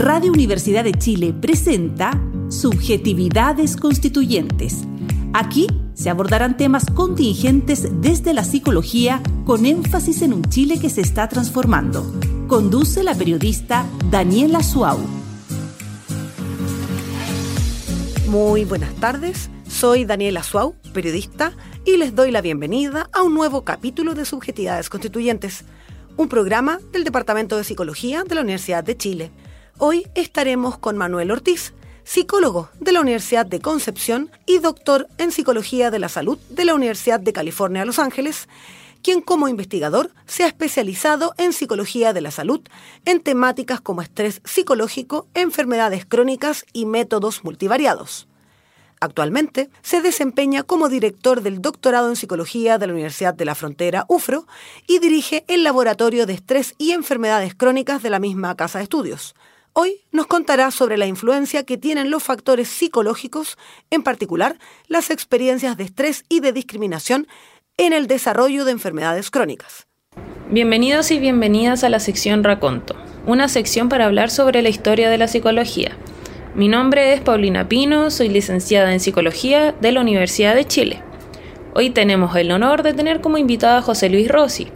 [0.00, 2.18] Radio Universidad de Chile presenta
[2.48, 4.78] Subjetividades Constituyentes.
[5.34, 11.02] Aquí se abordarán temas contingentes desde la psicología con énfasis en un Chile que se
[11.02, 12.10] está transformando.
[12.48, 15.00] Conduce la periodista Daniela Suau.
[18.26, 21.52] Muy buenas tardes, soy Daniela Suau, periodista,
[21.84, 25.66] y les doy la bienvenida a un nuevo capítulo de Subjetividades Constituyentes,
[26.16, 29.30] un programa del Departamento de Psicología de la Universidad de Chile.
[29.82, 31.72] Hoy estaremos con Manuel Ortiz,
[32.04, 36.74] psicólogo de la Universidad de Concepción y doctor en Psicología de la Salud de la
[36.74, 38.46] Universidad de California, Los Ángeles,
[39.02, 42.60] quien como investigador se ha especializado en psicología de la salud,
[43.06, 48.28] en temáticas como estrés psicológico, enfermedades crónicas y métodos multivariados.
[49.00, 54.04] Actualmente se desempeña como director del doctorado en psicología de la Universidad de la Frontera,
[54.08, 54.46] UFRO,
[54.86, 59.34] y dirige el laboratorio de estrés y enfermedades crónicas de la misma casa de estudios.
[59.72, 63.56] Hoy nos contará sobre la influencia que tienen los factores psicológicos,
[63.90, 64.58] en particular
[64.88, 67.28] las experiencias de estrés y de discriminación
[67.76, 69.86] en el desarrollo de enfermedades crónicas.
[70.50, 75.18] Bienvenidos y bienvenidas a la sección Raconto, una sección para hablar sobre la historia de
[75.18, 75.96] la psicología.
[76.56, 81.04] Mi nombre es Paulina Pino, soy licenciada en Psicología de la Universidad de Chile.
[81.74, 84.72] Hoy tenemos el honor de tener como invitada a José Luis Rossi,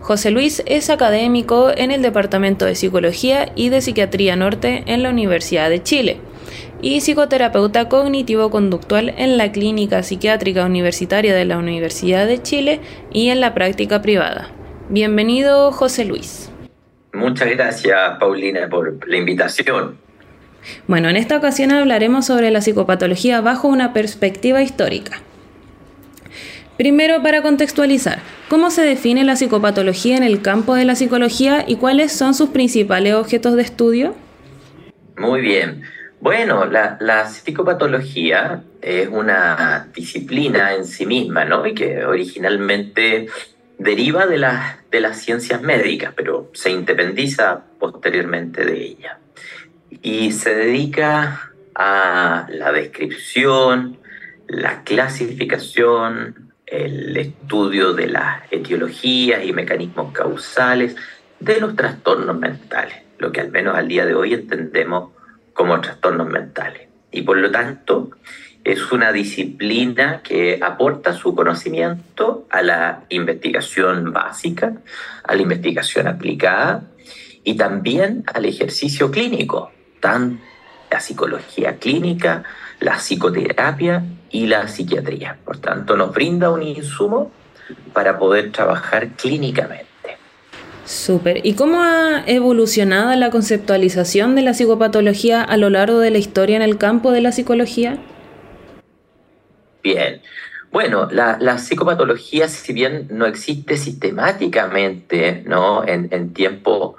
[0.00, 5.10] José Luis es académico en el Departamento de Psicología y de Psiquiatría Norte en la
[5.10, 6.20] Universidad de Chile
[6.80, 12.80] y psicoterapeuta cognitivo-conductual en la Clínica Psiquiátrica Universitaria de la Universidad de Chile
[13.12, 14.50] y en la práctica privada.
[14.88, 16.50] Bienvenido, José Luis.
[17.12, 19.98] Muchas gracias, Paulina, por la invitación.
[20.86, 25.20] Bueno, en esta ocasión hablaremos sobre la psicopatología bajo una perspectiva histórica.
[26.76, 31.76] Primero, para contextualizar, ¿cómo se define la psicopatología en el campo de la psicología y
[31.76, 34.14] cuáles son sus principales objetos de estudio?
[35.16, 35.82] Muy bien.
[36.20, 41.66] Bueno, la, psicopatología es una disciplina en sí misma, ¿no?
[41.66, 43.28] Y que originalmente
[43.78, 44.44] deriva de,
[44.90, 49.18] de las ciencias médicas, pero se independiza posteriormente de ella.
[50.02, 53.98] Y se dedica a la descripción,
[54.48, 60.96] la clasificación, el estudio de las etiologías y mecanismos causales
[61.40, 65.10] de los trastornos mentales, lo que al menos al día de hoy entendemos
[65.52, 66.88] como trastornos mentales.
[67.10, 68.10] Y por lo tanto,
[68.64, 74.74] es una disciplina que aporta su conocimiento a la investigación básica,
[75.22, 76.82] a la investigación aplicada
[77.44, 80.47] y también al ejercicio clínico, tanto
[80.90, 82.44] la psicología clínica,
[82.80, 85.38] la psicoterapia y la psiquiatría.
[85.44, 87.30] Por tanto, nos brinda un insumo
[87.92, 89.88] para poder trabajar clínicamente.
[90.84, 91.44] Súper.
[91.44, 96.56] ¿Y cómo ha evolucionado la conceptualización de la psicopatología a lo largo de la historia
[96.56, 97.98] en el campo de la psicología?
[99.82, 100.22] Bien.
[100.70, 105.86] Bueno, la, psicopatología, si bien no existe sistemáticamente ¿no?
[105.86, 106.96] en, en tiempo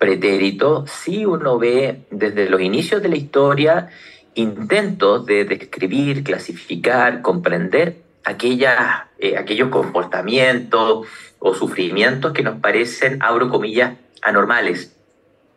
[0.00, 3.90] pretérito, sí uno ve desde los inicios de la historia
[4.34, 11.06] intentos de describir, clasificar, comprender aquella, eh, aquellos comportamientos
[11.38, 14.96] o sufrimientos que nos parecen, abro comillas, anormales,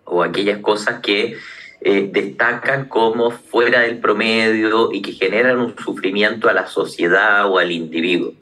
[0.04, 1.38] o aquellas cosas que
[1.80, 7.60] eh, destacan como fuera del promedio y que generan un sufrimiento a la sociedad o
[7.60, 8.34] al individuo.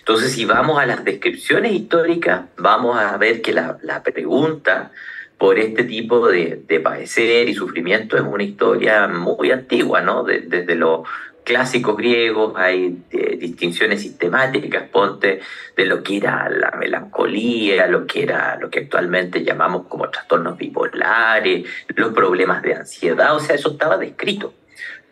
[0.00, 4.90] Entonces, si vamos a las descripciones históricas, vamos a ver que la, la pregunta
[5.38, 10.24] por este tipo de, de, padecer y sufrimiento es una historia muy antigua, ¿no?
[10.24, 11.06] desde los
[11.46, 15.40] clásicos griegos hay eh, distinciones sistemáticas, ponte,
[15.76, 20.58] de lo que era la melancolía, lo que era lo que actualmente llamamos como trastornos
[20.58, 21.64] bipolares,
[21.94, 24.54] los problemas de ansiedad, o sea, eso estaba descrito.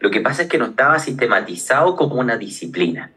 [0.01, 3.13] Lo que pasa es que no estaba sistematizado como una disciplina.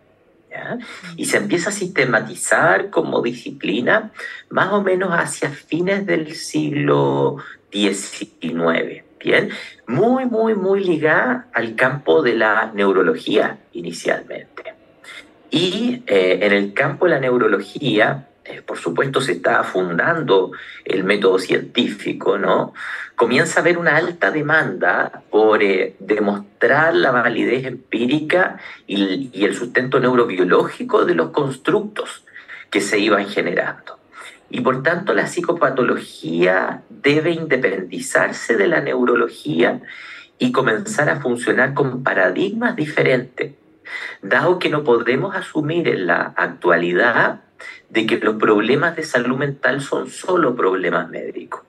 [1.16, 4.12] Y se empieza a sistematizar como disciplina
[4.50, 7.38] más o menos hacia fines del siglo
[7.72, 9.04] XIX.
[9.20, 9.50] Bien,
[9.88, 14.74] muy, muy, muy ligada al campo de la neurología inicialmente.
[15.50, 20.52] Y eh, en el campo de la neurología, eh, por supuesto, se está fundando
[20.86, 22.74] el método científico, ¿no?
[23.16, 29.56] Comienza a haber una alta demanda por eh, demostrar la validez empírica y, y el
[29.56, 32.24] sustento neurobiológico de los constructos
[32.70, 34.00] que se iban generando.
[34.50, 39.82] Y por tanto la psicopatología debe independizarse de la neurología
[40.40, 43.56] y comenzar a funcionar con paradigmas diferentes,
[44.22, 47.42] dado que no podemos asumir en la actualidad
[47.90, 51.62] de que los problemas de salud mental son solo problemas médicos.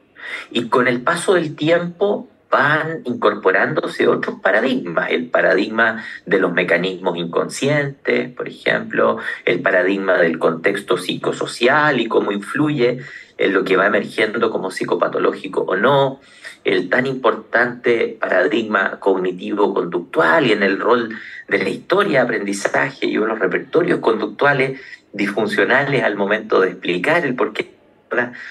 [0.51, 7.19] Y con el paso del tiempo, van incorporándose otros paradigmas, el paradigma de los mecanismos
[7.19, 13.01] inconscientes, por ejemplo, el paradigma del contexto psicosocial y cómo influye
[13.37, 16.21] en lo que va emergiendo como psicopatológico o no,
[16.65, 21.15] el tan importante paradigma cognitivo-conductual y en el rol
[21.47, 24.81] de la historia, aprendizaje y los repertorios conductuales
[25.19, 27.75] disfuncionales al momento de explicar el por qué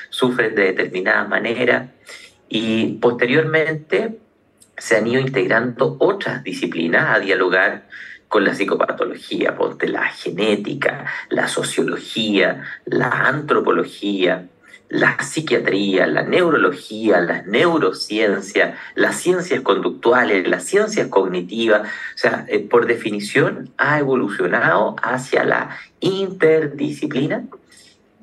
[0.10, 1.90] sufren de determinada manera.
[2.48, 4.20] Y posteriormente
[4.78, 7.88] se han ido integrando otras disciplinas a dialogar
[8.28, 14.48] con la psicopatología, ponte la genética, la sociología, la antropología,
[14.90, 22.60] la psiquiatría, la neurología, las neurociencias, las ciencias conductuales, las ciencias cognitivas, o sea, eh,
[22.60, 27.46] por definición ha evolucionado hacia la interdisciplina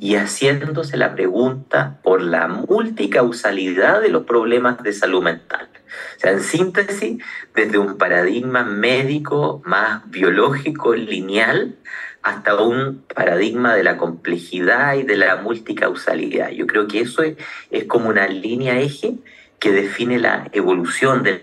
[0.00, 5.68] y haciéndose la pregunta por la multicausalidad de los problemas de salud mental.
[6.16, 7.22] O sea, en síntesis,
[7.54, 11.76] desde un paradigma médico más biológico, lineal,
[12.24, 16.50] hasta un paradigma de la complejidad y de la multicausalidad.
[16.50, 17.36] Yo creo que eso es,
[17.70, 19.14] es como una línea eje
[19.58, 21.42] que define la evolución del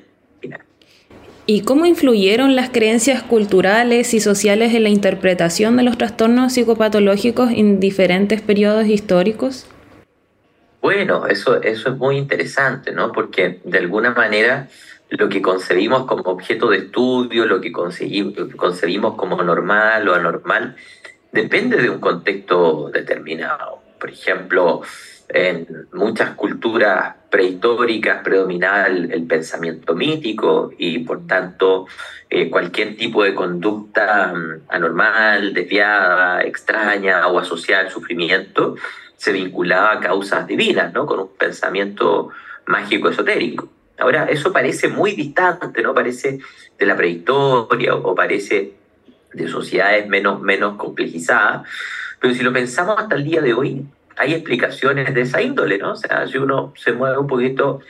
[1.48, 7.51] ¿Y cómo influyeron las creencias culturales y sociales en la interpretación de los trastornos psicopatológicos
[7.51, 9.68] en diferentes periodos históricos?
[10.81, 13.12] Bueno, eso, eso es muy interesante, ¿no?
[13.12, 14.69] Porque de alguna manera
[15.11, 20.75] lo que concebimos como objeto de estudio, lo que concebimos como normal o anormal,
[21.31, 23.81] depende de un contexto determinado.
[23.99, 24.81] Por ejemplo,
[25.27, 31.87] en muchas culturas prehistóricas predominaba el, pensamiento mítico y por tanto
[32.29, 38.75] eh, cualquier tipo de conducta mm, anormal, desviada, extraña o asociada al sufrimiento
[39.15, 41.05] se vinculaba a causas divinas, ¿no?
[41.05, 42.29] con un pensamiento
[42.65, 43.69] mágico esotérico.
[43.97, 45.93] Ahora, eso parece muy distante, ¿no?
[45.93, 46.39] Parece
[46.77, 48.73] de la prehistoria o, parece
[49.33, 51.67] de sociedades menos, menos complejizadas,
[52.19, 53.85] pero si lo pensamos hasta el día de hoy,
[54.17, 55.93] hay explicaciones de esa índole, ¿no?
[55.93, 57.81] O sea, si uno se mueve un poquito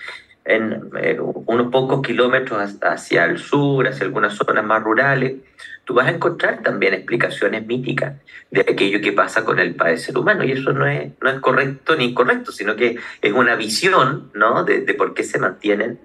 [0.44, 5.36] en eh, unos pocos kilómetros hacia el sur, hacia algunas zonas más rurales,
[5.84, 8.16] tú vas a encontrar también explicaciones míticas
[8.50, 10.44] de aquello que pasa con el padecer humano.
[10.44, 14.64] Y eso no es, no es correcto ni incorrecto, sino que es una visión ¿no?
[14.64, 16.00] de, por qué se mantienen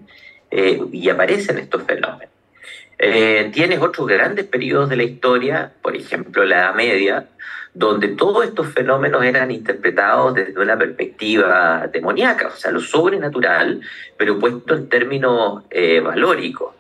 [0.51, 2.31] eh, y aparecen estos fenómenos.
[2.99, 7.29] Eh, tienes otros grandes periodos de la historia, por ejemplo la Edad Media,
[7.77, 13.83] donde todos estos fenómenos eran interpretados desde una perspectiva demoníaca, o sea, lo sobrenatural,
[14.17, 16.75] pero puesto en términos eh, valóricos.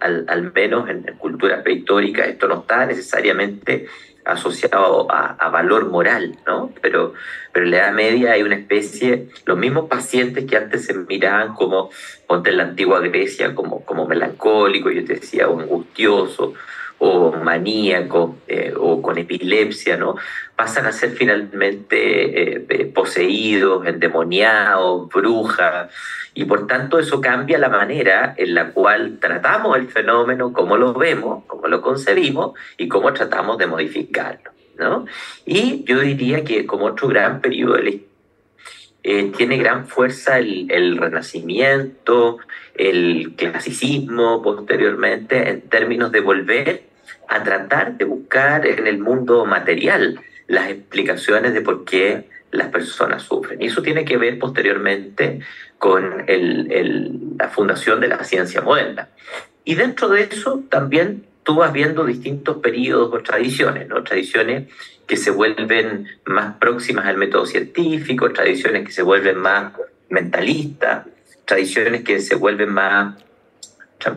[0.00, 3.86] Al, menos en, cultura prehistórica esto no está necesariamente
[4.24, 6.72] asociado a, valor moral, ¿no?
[6.82, 7.14] Pero,
[7.52, 11.54] pero en la Edad Media hay una especie, los mismos pacientes que antes se miraban
[11.54, 11.90] como,
[12.26, 16.54] ponte en la antigua Grecia, como, como melancólico, yo te decía, o angustioso,
[17.02, 20.16] o maníaco eh, o con epilepsia, ¿no?
[20.54, 21.96] Pasan a ser finalmente
[22.56, 25.90] eh, eh, poseídos, endemoniados, brujas,
[26.34, 30.92] y por tanto eso cambia la manera en la cual tratamos el fenómeno, cómo lo
[30.92, 35.06] vemos, cómo lo concebimos y cómo tratamos de modificarlo, ¿no?
[35.46, 37.78] Y yo diría que como otro gran periodo
[39.02, 42.36] tiene gran fuerza el, el, renacimiento,
[42.74, 46.89] el clasicismo posteriormente, en términos de volver
[47.30, 53.22] a tratar de buscar en el mundo material las explicaciones de por qué las personas
[53.22, 53.62] sufren.
[53.62, 55.38] Y eso tiene que ver posteriormente
[55.78, 59.08] con la fundación de la ciencia moderna.
[59.64, 64.02] Y dentro de eso también tú vas viendo distintos periodos o tradiciones, ¿no?
[64.02, 64.68] Tradiciones
[65.06, 69.72] que se vuelven más próximas al método científico, tradiciones que se vuelven más
[70.08, 71.06] mentalistas,
[71.44, 73.14] tradiciones que se vuelven más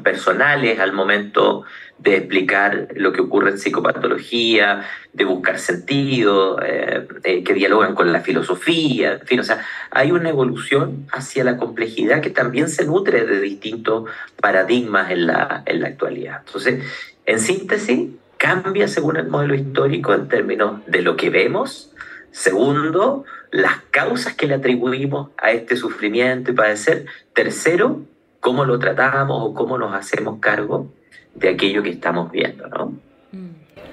[0.02, 1.63] personales al momento
[1.98, 8.12] de explicar lo que ocurre en psicopatología, de buscar sentido, eh, eh, que dialogan con
[8.12, 12.86] la filosofía, en fin, o sea, hay una evolución hacia la complejidad que también se
[12.86, 14.10] nutre de distintos
[14.42, 16.42] paradigmas en la, en la actualidad.
[16.46, 16.84] Entonces,
[17.25, 21.94] en síntesis, cambia según el modelo histórico en términos de lo que vemos,
[22.34, 27.06] Segundo, las causas que le atribuimos a este sufrimiento y padecer.
[27.34, 28.02] Tercero,
[28.44, 30.94] cómo lo tratamos o cómo nos hacemos cargo
[31.34, 32.94] de aquello que estamos viendo, ¿no?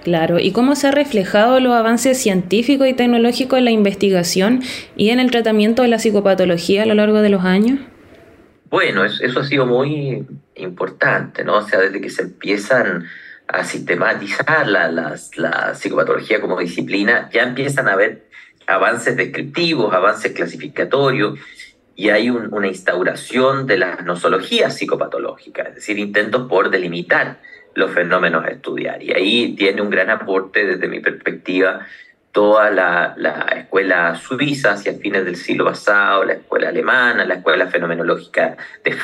[0.02, 4.62] Claro, ¿y cómo se ha reflejado los avances científicos y tecnológicos en la investigación
[4.96, 7.78] y en el tratamiento de la psicopatología a lo largo de los años?
[8.70, 10.26] Bueno, eso, ha sido muy
[10.56, 11.58] importante, ¿no?
[11.58, 13.04] O sea, desde que se empiezan
[13.46, 14.90] a sistematizar la,
[15.36, 18.24] la psicopatología como disciplina, ya empiezan a haber
[18.66, 21.38] avances descriptivos, avances clasificatorios,
[22.00, 27.42] y hay una instauración de las nosologías psicopatológicas, es decir, intentos por delimitar
[27.74, 29.02] los fenómenos a estudiar.
[29.02, 31.86] Y ahí tiene un gran aporte desde mi perspectiva
[32.32, 33.14] toda la,
[33.54, 38.96] escuela suiza hacia fines del siglo pasado, la escuela alemana, la escuela fenomenológica de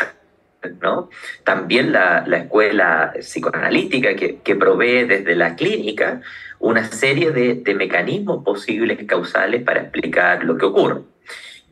[0.81, 1.11] ¿no?
[1.45, 6.23] También la, escuela psicoanalítica que, provee desde la clínica
[6.61, 11.03] una serie de, mecanismos posibles causales para explicar lo que ocurre.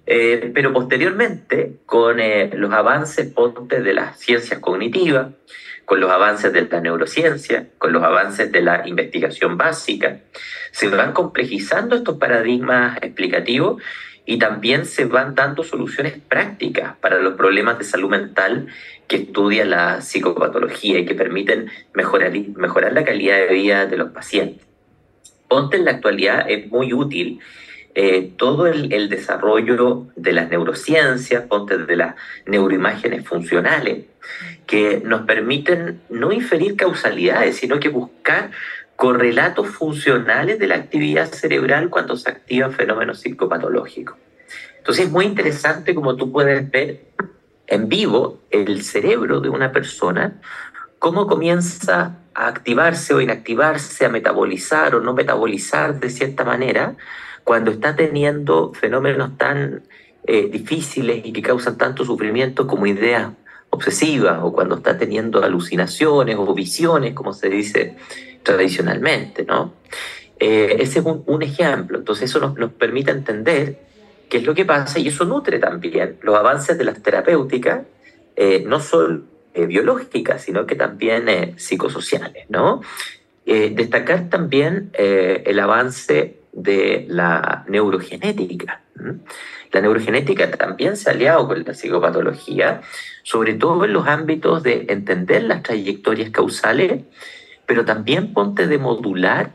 [0.06, 3.32] Eh, pero posteriormente, con eh, los avances
[3.68, 5.28] de las ciencias cognitivas,
[5.84, 10.20] con los avances de la neurociencia, con los avances de la investigación básica,
[10.72, 13.82] se van complejizando estos paradigmas explicativos
[14.26, 18.68] y también se van dando soluciones prácticas para los problemas de salud mental
[19.06, 24.10] que estudia la psicopatología y que permiten mejorar, mejorar la calidad de vida de los
[24.12, 24.66] pacientes.
[25.48, 27.40] Ponte en la actualidad es muy útil
[27.96, 34.06] eh, todo el, desarrollo de las neurociencias, ponte de las neuroimágenes funcionales,
[34.66, 38.50] que nos permiten no inferir causalidades, sino que buscar
[38.96, 44.16] correlatos funcionales de la actividad cerebral cuando se activan fenómenos psicopatológicos.
[44.78, 47.04] Entonces es muy interesante como tú puedes ver
[47.66, 50.40] en vivo el cerebro de una persona,
[50.98, 56.96] cómo comienza a activarse o inactivarse, a metabolizar o no metabolizar de cierta manera,
[57.44, 59.82] cuando está teniendo fenómenos tan
[60.26, 63.30] eh, difíciles y que causan tanto sufrimiento como ideas
[63.68, 67.96] obsesivas o cuando está teniendo alucinaciones o visiones, como se dice
[68.42, 69.74] tradicionalmente, ¿no?
[70.40, 71.98] Eh, ese es un, ejemplo.
[71.98, 73.78] Entonces eso nos, permite entender
[74.30, 77.82] qué es lo que pasa y eso nutre también los avances de las terapéuticas,
[78.36, 79.22] eh, no solo
[79.54, 82.80] biológicas, sino que también psicosociales, ¿no?
[83.44, 88.80] destacar también el avance de la neurogenética.
[89.72, 92.80] La neurogenética también se ha aliado con la psicopatología,
[93.24, 97.02] sobre todo en los ámbitos de entender las trayectorias causales,
[97.66, 99.50] pero también ponte de modular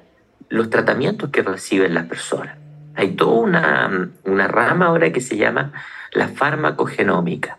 [0.49, 2.57] los tratamientos que reciben las personas.
[2.95, 5.71] Hay toda una, una rama ahora que se llama
[6.11, 7.57] la farmacogenómica.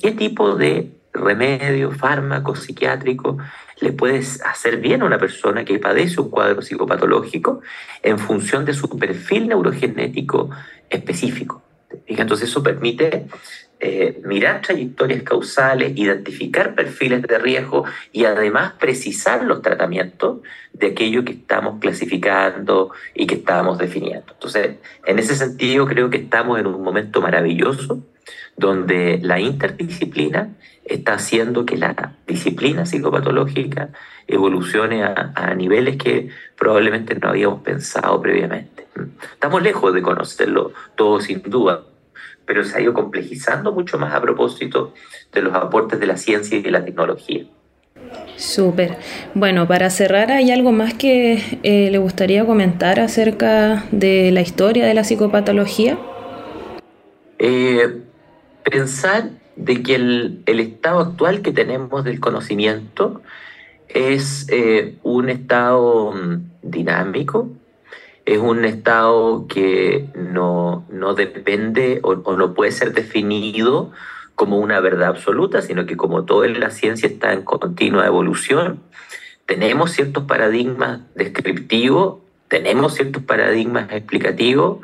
[0.00, 3.38] ¿Qué tipo de remedio, fármaco, psiquiátrico
[3.80, 7.60] le puedes hacer bien a una persona que padece un cuadro psicopatológico
[8.02, 10.50] en función de su perfil neurogenético
[10.88, 11.62] específico.
[12.06, 13.26] Entonces eso permite
[13.80, 20.38] eh, mirar trayectorias causales, identificar perfiles de riesgo y además precisar los tratamientos
[20.72, 24.32] de aquello que estamos clasificando y que estamos definiendo.
[24.32, 28.02] Entonces, en ese sentido creo que estamos en un momento maravilloso
[28.56, 30.50] donde la interdisciplina
[30.84, 33.90] está haciendo que la disciplina psicopatológica
[34.26, 38.86] evolucione a, niveles que probablemente no habíamos pensado previamente.
[39.32, 41.82] Estamos lejos de conocerlo todo sin duda,
[42.46, 44.94] pero se ha ido complejizando mucho más a propósito
[45.32, 47.44] de los aportes de la ciencia y de la tecnología.
[48.36, 48.96] Súper.
[49.34, 54.86] Bueno, para cerrar, ¿hay algo más que eh, le gustaría comentar acerca de la historia
[54.86, 55.98] de la psicopatología?
[57.38, 58.03] Eh,
[58.64, 63.22] pensar de que el, estado actual que tenemos del conocimiento
[63.88, 67.50] es eh, un estado mm, dinámico,
[68.24, 73.92] es un estado que no, depende o, no puede ser definido
[74.34, 78.80] como una verdad absoluta, sino que como toda la ciencia está en continua evolución,
[79.46, 82.16] tenemos ciertos paradigmas descriptivos,
[82.48, 84.78] tenemos ciertos paradigmas explicativos,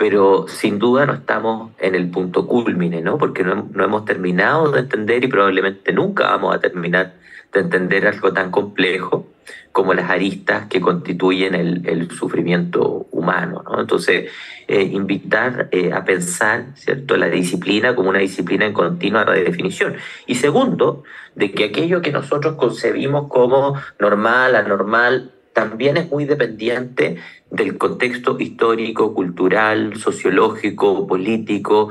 [0.00, 3.18] pero sin duda no estamos en el punto culmine, ¿no?
[3.18, 7.16] Porque no, hemos terminado de entender y probablemente nunca vamos a terminar
[7.52, 9.26] de entender algo tan complejo
[9.72, 13.62] como las aristas que constituyen el, sufrimiento humano.
[13.62, 13.78] ¿no?
[13.78, 14.30] Entonces,
[14.66, 17.18] eh, invitar eh, a pensar ¿cierto?
[17.18, 19.96] la disciplina como una disciplina en continua redefinición.
[20.26, 21.04] Y segundo,
[21.34, 27.18] de que aquello que nosotros concebimos como normal, anormal, también es muy dependiente
[27.50, 31.90] del contexto histórico, cultural, sociológico, político,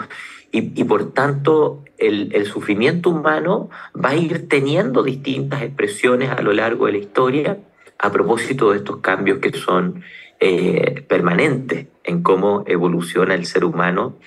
[0.52, 6.88] y, por tanto el, sufrimiento humano va a ir teniendo distintas expresiones a lo largo
[6.88, 7.58] de la historia
[8.00, 10.02] a propósito de estos cambios que son
[10.40, 14.18] eh, permanentes en cómo evoluciona el ser humano,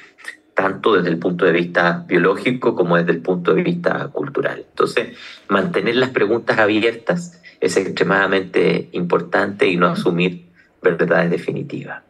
[0.55, 4.67] tanto desde el punto de vista biológico como desde el punto de vista cultural.
[4.69, 5.17] Entonces,
[5.49, 10.51] mantener las preguntas abiertas es extremadamente importante y no asumir
[10.83, 12.03] verdades definitivas.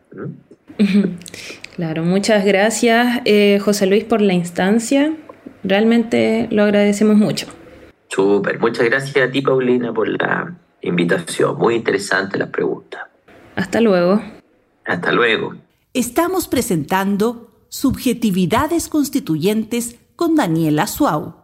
[1.77, 5.15] Claro, muchas gracias eh, José Luis por la instancia.
[5.65, 7.47] Realmente lo agradecemos mucho.
[8.09, 11.57] Súper, muchas gracias a ti Paulina por la invitación.
[11.57, 13.09] Muy interesante la pregunta.
[13.57, 14.21] Hasta luego.
[14.85, 15.55] Hasta luego.
[15.95, 21.37] Estamos presentando Subjetividades Constituyentes con Daniela Suau.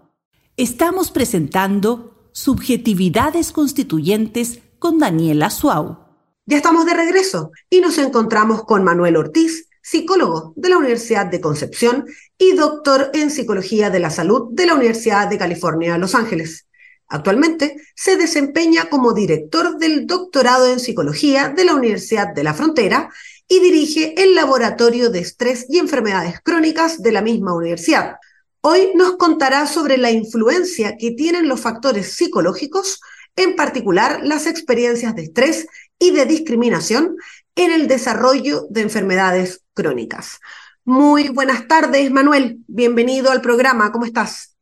[0.56, 6.07] Estamos presentando Subjetividades Constituyentes con Daniela Suau.
[6.50, 11.42] Ya estamos de regreso y nos encontramos con Manuel Ortiz, psicólogo de la Universidad de
[11.42, 12.06] Concepción
[12.38, 16.66] y doctor en Psicología de la Salud de la Universidad de California, Los Ángeles.
[17.06, 23.10] Actualmente se desempeña como director del doctorado en Psicología de la Universidad de la Frontera
[23.46, 28.16] y dirige el Laboratorio de Estrés y Enfermedades Crónicas de la misma universidad.
[28.62, 33.02] Hoy nos contará sobre la influencia que tienen los factores psicológicos,
[33.38, 35.68] en particular las experiencias de estrés
[35.98, 37.16] y de discriminación
[37.54, 40.40] en el desarrollo de enfermedades crónicas.
[40.84, 42.58] Muy buenas tardes, Manuel.
[42.66, 43.92] Bienvenido al programa.
[43.92, 44.56] ¿Cómo estás?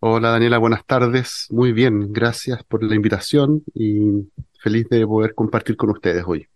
[0.00, 0.58] Hola, Daniela.
[0.58, 1.46] Buenas tardes.
[1.50, 2.12] Muy bien.
[2.12, 4.28] Gracias por la invitación y
[4.62, 6.46] feliz de poder compartir con ustedes hoy.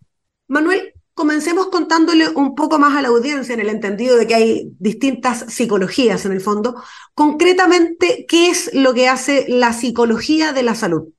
[0.47, 4.71] Manuel, comencemos contándole un poco más a la audiencia en el entendido de que hay
[4.79, 6.81] distintas psicologías en el fondo.
[7.13, 11.09] Concretamente, ¿qué es lo que hace la psicología de la salud?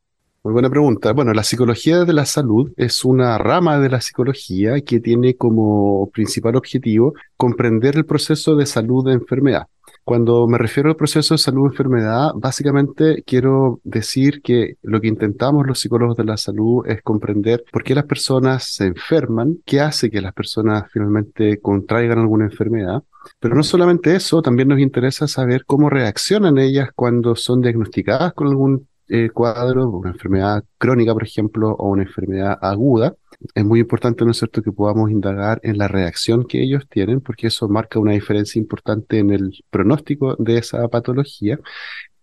[0.45, 1.13] Muy buena pregunta.
[1.13, 6.11] Bueno, la psicología de la salud es una rama de la psicología que tiene como
[6.11, 9.67] principal objetivo comprender el proceso de salud de enfermedad.
[10.05, 15.81] Cuando me refiero al proceso de salud-enfermedad, básicamente quiero decir que lo que intentamos los
[15.81, 20.23] psicólogos de la salud es comprender por qué las personas se enferman, qué hace que
[20.23, 23.03] las personas finalmente contraigan alguna enfermedad.
[23.39, 28.47] Pero no solamente eso, también nos interesa saber cómo reaccionan ellas cuando son diagnosticadas con
[28.47, 33.15] algún eh, una enfermedad crónica, por ejemplo, o una enfermedad aguda,
[33.55, 37.21] es muy importante, ¿no es cierto?, que podamos indagar en la reacción que ellos tienen,
[37.21, 41.59] porque eso marca una diferencia importante en el pronóstico de esa patología.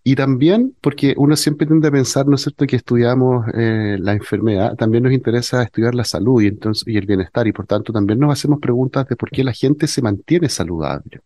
[0.04, 4.14] Y también porque uno siempre tiende a pensar, ¿no es cierto?, que estudiamos eh, la
[4.14, 7.92] enfermedad, también nos interesa estudiar la salud y, entonces, y el bienestar, y por tanto
[7.92, 11.22] también nos hacemos preguntas de por qué la gente se mantiene saludable.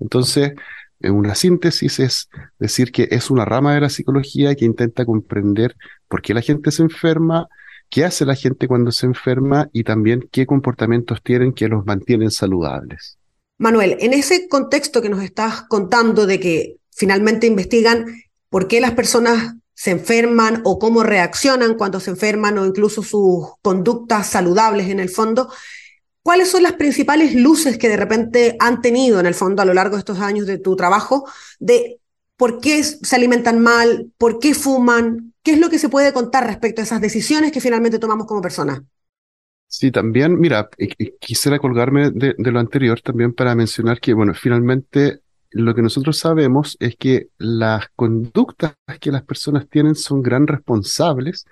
[0.00, 0.56] Entonces, en
[1.00, 5.76] una síntesis es decir que es una rama de la psicología que intenta comprender
[6.08, 7.48] por qué la gente se enferma,
[7.90, 12.30] qué hace la gente cuando se enferma y también qué comportamientos tienen que los mantienen
[12.30, 13.18] saludables.
[13.58, 18.06] Manuel, en ese contexto que nos estás contando de que finalmente investigan
[18.48, 23.46] por qué las personas se enferman o cómo reaccionan cuando se enferman o incluso sus
[23.60, 25.52] conductas saludables en el fondo,
[26.24, 29.74] ¿Cuáles son las principales luces que de repente han tenido en el fondo a lo
[29.74, 31.28] largo de estos años de tu trabajo
[31.60, 32.00] de
[32.38, 35.34] por qué se alimentan mal, por qué fuman?
[35.42, 38.40] ¿Qué es lo que se puede contar respecto a esas decisiones que finalmente tomamos como
[38.40, 38.80] personas?
[39.66, 40.70] Sí, también, mira,
[41.20, 46.16] quisiera colgarme de, de, lo anterior también para mencionar que, bueno, finalmente lo que nosotros
[46.16, 51.44] sabemos es que las conductas que las personas tienen son gran responsables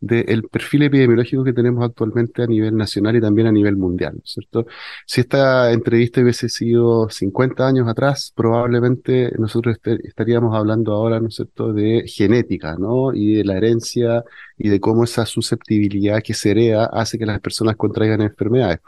[0.00, 4.66] del perfil epidemiológico que tenemos actualmente a nivel nacional y también a nivel mundial, ¿cierto?
[5.06, 11.36] Si esta entrevista hubiese sido 50 años atrás, probablemente nosotros estaríamos hablando ahora, ¿no es
[11.36, 13.12] cierto?, de genética, ¿no?
[13.12, 14.24] Y de la herencia
[14.56, 18.80] y de cómo esa susceptibilidad que se hereda hace que las personas contraigan enfermedades.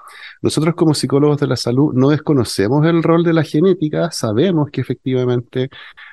[0.42, 4.80] Nosotros como psicólogos de la salud no desconocemos el rol de la genética, sabemos que
[4.80, 5.70] efectivamente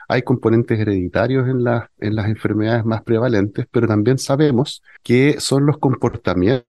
[0.08, 1.66] hay componentes hereditarios en,
[2.00, 6.68] en las enfermedades más prevalentes, pero también sabemos que son los comportamientos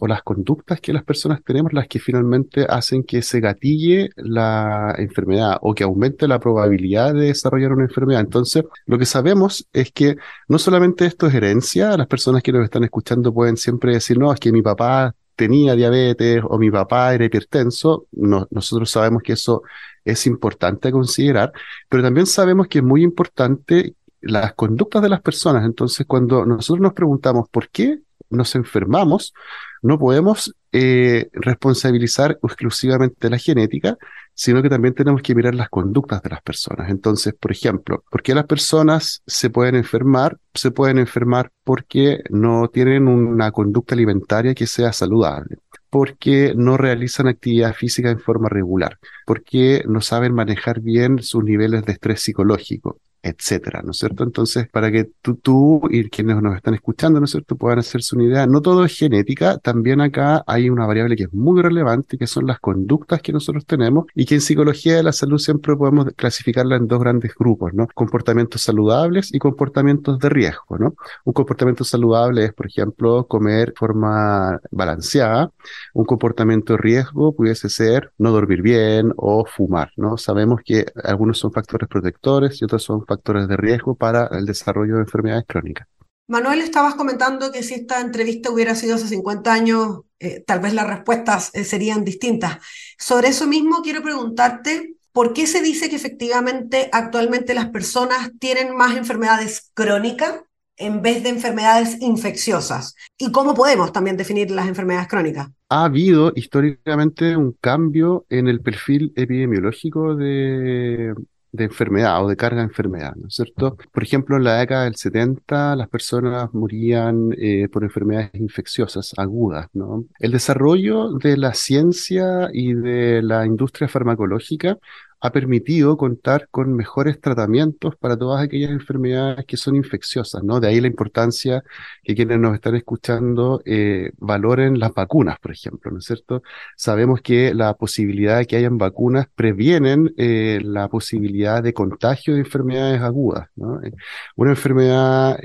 [0.00, 4.94] o las conductas que las personas tenemos las que finalmente hacen que se gatille la
[4.98, 8.20] enfermedad o que aumente la probabilidad de desarrollar una enfermedad.
[8.20, 10.16] Entonces, lo que sabemos es que
[10.48, 14.32] no solamente esto es herencia, las personas que nos están escuchando pueden siempre decir, no,
[14.32, 19.62] es que mi papá tenía diabetes o mi papá era hipertenso, nosotros sabemos que eso
[20.04, 21.52] es importante considerar,
[21.88, 25.64] pero también sabemos que es muy importante las conductas de las personas.
[25.64, 27.98] Entonces, cuando nosotros nos preguntamos por qué
[28.30, 29.34] nos enfermamos,
[29.82, 33.98] no podemos eh, responsabilizar exclusivamente la genética,
[34.34, 36.90] sino que también tenemos que mirar las conductas de las personas.
[36.90, 40.38] Entonces, por ejemplo, ¿por qué las personas se pueden enfermar?
[40.54, 45.58] Se pueden enfermar porque no tienen una conducta alimentaria que sea saludable
[45.92, 51.84] porque no realizan actividad física en forma regular, porque no saben manejar bien sus niveles
[51.84, 54.24] de estrés psicológico, etcétera, ¿no es cierto?
[54.24, 58.16] Entonces, para que tú, tú y quienes nos están escuchando, ¿no es cierto?, puedan hacerse
[58.16, 62.18] una idea, no todo es genética, también acá hay una variable que es muy relevante,
[62.18, 65.76] que son las conductas que nosotros tenemos y que en psicología de la salud siempre
[65.76, 67.86] podemos clasificarla en dos grandes grupos, ¿no?
[67.94, 70.94] Comportamientos saludables y comportamientos de riesgo, ¿no?
[71.24, 75.50] Un comportamiento saludable es, por ejemplo, comer de forma balanceada,
[75.94, 80.16] un comportamiento de riesgo pudiese ser no dormir bien o fumar, ¿no?
[80.16, 84.96] Sabemos que algunos son factores protectores y otros son factores de riesgo para el desarrollo
[84.96, 85.86] de enfermedades crónicas.
[86.28, 90.72] Manuel, estabas comentando que si esta entrevista hubiera sido hace 50 años eh, tal vez
[90.72, 92.58] las respuestas eh, serían distintas.
[92.96, 98.76] Sobre eso mismo quiero preguntarte, ¿por qué se dice que efectivamente actualmente las personas tienen
[98.76, 100.42] más enfermedades crónicas
[100.76, 102.94] en vez de enfermedades infecciosas?
[103.18, 105.48] ¿Y cómo podemos también definir las enfermedades crónicas?
[105.68, 111.14] Ha habido históricamente un cambio en el perfil epidemiológico de,
[111.52, 113.76] de enfermedad o de carga de enfermedad, ¿no es cierto?
[113.92, 119.68] Por ejemplo, en la década del 70 las personas morían eh, por enfermedades infecciosas agudas,
[119.74, 120.06] ¿no?
[120.18, 124.78] El desarrollo de la ciencia y de la industria farmacológica
[125.22, 130.58] ha permitido contar con mejores tratamientos para todas aquellas enfermedades que son infecciosas, ¿no?
[130.58, 131.62] De ahí la importancia
[132.02, 136.42] que quienes nos están escuchando eh, valoren las vacunas, por ejemplo, ¿no es cierto?
[136.76, 142.40] Sabemos que la posibilidad de que hayan vacunas previenen eh, la posibilidad de contagio de
[142.40, 143.80] enfermedades agudas, ¿no?
[143.80, 143.92] Eh,
[144.34, 145.38] una enfermedad,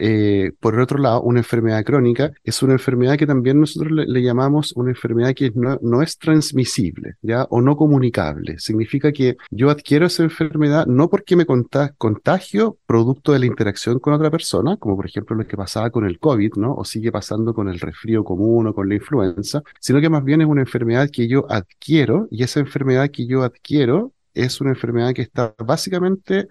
[0.59, 4.73] por el otro lado, una enfermedad crónica es una enfermedad que también nosotros le, llamamos
[4.75, 7.43] una enfermedad que no, no es transmisible, ¿ya?
[7.51, 8.57] O no comunicable.
[8.57, 14.13] Significa que yo adquiero esa enfermedad no porque me contagio producto de la interacción con
[14.13, 16.73] otra persona, como por ejemplo lo que pasaba con el COVID, ¿no?
[16.75, 20.41] O sigue pasando con el resfrío común o con la influenza, sino que más bien
[20.41, 25.13] es una enfermedad que yo adquiero y esa enfermedad que yo adquiero es una enfermedad
[25.13, 26.47] que está básicamente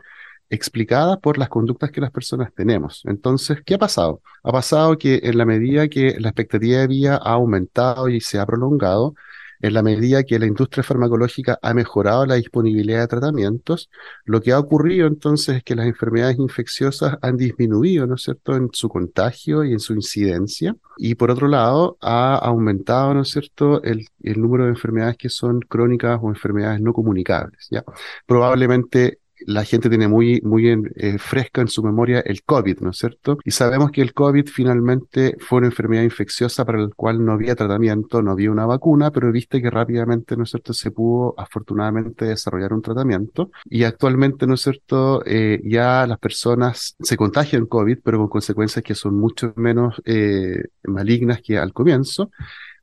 [0.49, 3.03] explicada por las conductas que las personas tenemos.
[3.07, 4.23] Entonces, ¿qué ha pasado?
[4.43, 8.39] Ha pasado que en la medida que la expectativa de vida ha aumentado y se
[8.39, 9.15] ha prolongado,
[9.61, 13.91] en la medida que la industria farmacológica ha mejorado la disponibilidad de tratamientos,
[14.25, 18.57] lo que ha ocurrido entonces es que las enfermedades infecciosas han disminuido, ¿no es cierto?,
[18.57, 20.77] en su contagio y en su incidencia.
[20.97, 25.29] Y por otro lado, ha aumentado, ¿no es cierto?, el, el número de enfermedades que
[25.29, 27.85] son crónicas o enfermedades no comunicables, ¿ya?
[28.27, 32.91] Probablemente la gente tiene muy, muy en, eh, fresca en su memoria el COVID, ¿no
[32.91, 33.39] es cierto?
[33.45, 37.55] Y sabemos que el COVID finalmente fue una enfermedad infecciosa para la cual no había
[37.55, 42.25] tratamiento, no había una vacuna, pero viste que rápidamente, ¿no es cierto?, se pudo afortunadamente
[42.25, 43.51] desarrollar un tratamiento.
[43.65, 48.85] Y actualmente, ¿no es cierto?, eh, ya las personas se contagian COVID, pero con consecuencias
[48.85, 52.31] que son mucho menos eh, malignas que al comienzo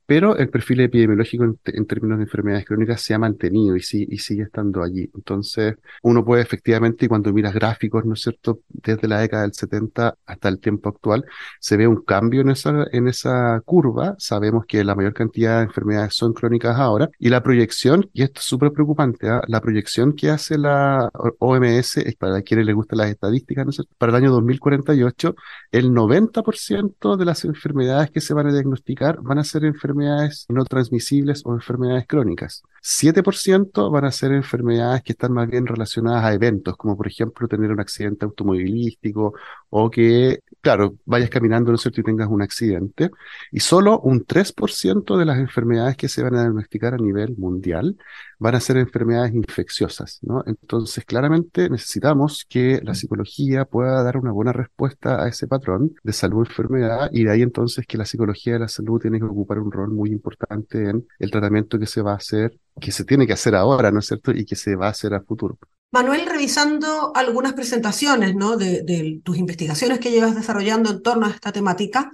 [0.05, 4.83] pero el perfil epidemiológico en, términos de enfermedades crónicas se ha mantenido y, sigue estando
[4.83, 5.09] allí.
[5.15, 9.53] Entonces, uno puede efectivamente, y cuando miras gráficos, ¿no es cierto?, desde la década del
[9.53, 11.25] 70 hasta el tiempo actual,
[11.59, 14.15] se ve un cambio en esa, en esa curva.
[14.17, 18.39] Sabemos que la mayor cantidad de enfermedades son crónicas ahora, y la proyección, y esto
[18.39, 19.41] es súper preocupante, ¿ah?
[19.47, 23.93] la proyección que hace la OMS, para quienes les gustan las estadísticas, ¿no es cierto?
[23.97, 25.35] para el año 2048,
[25.71, 30.65] el 90% de las enfermedades que se van a diagnosticar van a ser enfermedades no
[30.65, 32.63] transmisibles o enfermedades crónicas.
[32.81, 37.47] 7% van a ser enfermedades que están más bien relacionadas a eventos, como por ejemplo
[37.47, 39.33] tener un accidente automovilístico
[39.69, 43.09] o que, claro, vayas caminando, ¿no es cierto?, y tengas un accidente.
[43.51, 47.97] Y solo un 3% de las enfermedades que se van a diagnosticar a nivel mundial
[48.37, 50.19] van a ser enfermedades infecciosas.
[50.45, 56.11] Entonces, claramente necesitamos que la psicología pueda dar una buena respuesta a ese patrón de
[56.11, 59.71] salud-enfermedad y de ahí entonces que la psicología de la salud tiene que ocupar un
[59.71, 63.33] rol muy importante en el tratamiento que se va a hacer, que se tiene que
[63.33, 64.31] hacer ahora, ¿no es cierto?
[64.31, 65.57] Y que se va a hacer a futuro.
[65.91, 68.57] Manuel, revisando algunas presentaciones ¿no?
[68.57, 72.09] de, de tus investigaciones que llevas desarrollando en torno a esta temática,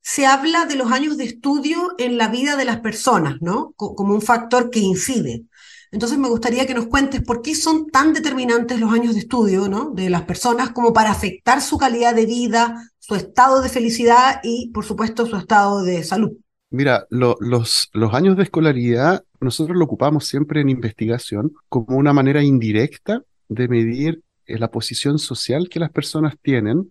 [0.00, 3.72] se habla de los años de estudio en la vida de las personas, ¿no?
[3.76, 5.44] Como un factor que incide.
[5.90, 9.68] Entonces me gustaría que nos cuentes por qué son tan determinantes los años de estudio
[9.68, 9.90] ¿no?
[9.90, 14.70] de las personas como para afectar su calidad de vida, su estado de felicidad y,
[14.70, 16.32] por supuesto, su estado de salud.
[16.70, 22.42] Mira, los, los años de escolaridad nosotros lo ocupamos siempre en investigación como una manera
[22.42, 26.90] indirecta de medir eh, la posición social que las personas tienen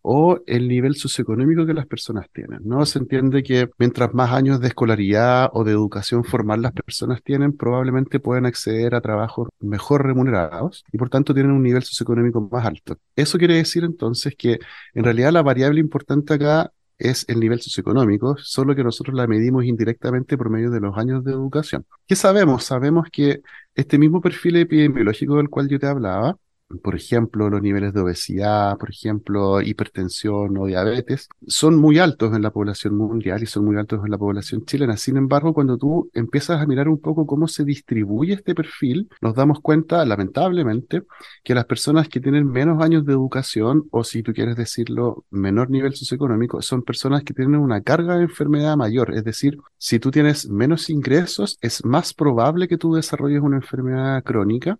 [0.00, 2.60] o el nivel socioeconómico que las personas tienen.
[2.64, 2.86] ¿no?
[2.86, 7.56] Se entiende que mientras más años de escolaridad o de educación formal las personas tienen,
[7.56, 12.64] probablemente pueden acceder a trabajos mejor remunerados y por tanto tienen un nivel socioeconómico más
[12.64, 12.96] alto.
[13.16, 14.58] Eso quiere decir entonces que
[14.94, 19.64] en realidad la variable importante acá es el nivel socioeconómico, solo que nosotros la medimos
[19.64, 21.86] indirectamente por medio de los años de educación.
[22.06, 22.64] ¿Qué sabemos?
[22.64, 23.40] Sabemos que
[23.74, 26.36] este mismo perfil epidemiológico del cual yo te hablaba,
[26.82, 32.42] por ejemplo, los niveles de obesidad, por ejemplo, hipertensión o diabetes, son muy altos en
[32.42, 34.96] la población mundial y son muy altos en la población chilena.
[34.98, 39.34] Sin embargo, cuando tú empiezas a mirar un poco cómo se distribuye este perfil, nos
[39.34, 41.04] damos cuenta, lamentablemente,
[41.42, 45.70] que las personas que tienen menos años de educación, o si tú quieres decirlo, menor
[45.70, 49.14] nivel socioeconómico, son personas que tienen una carga de enfermedad mayor.
[49.14, 54.22] Es decir, si tú tienes menos ingresos, es más probable que tú desarrolles una enfermedad
[54.22, 54.78] crónica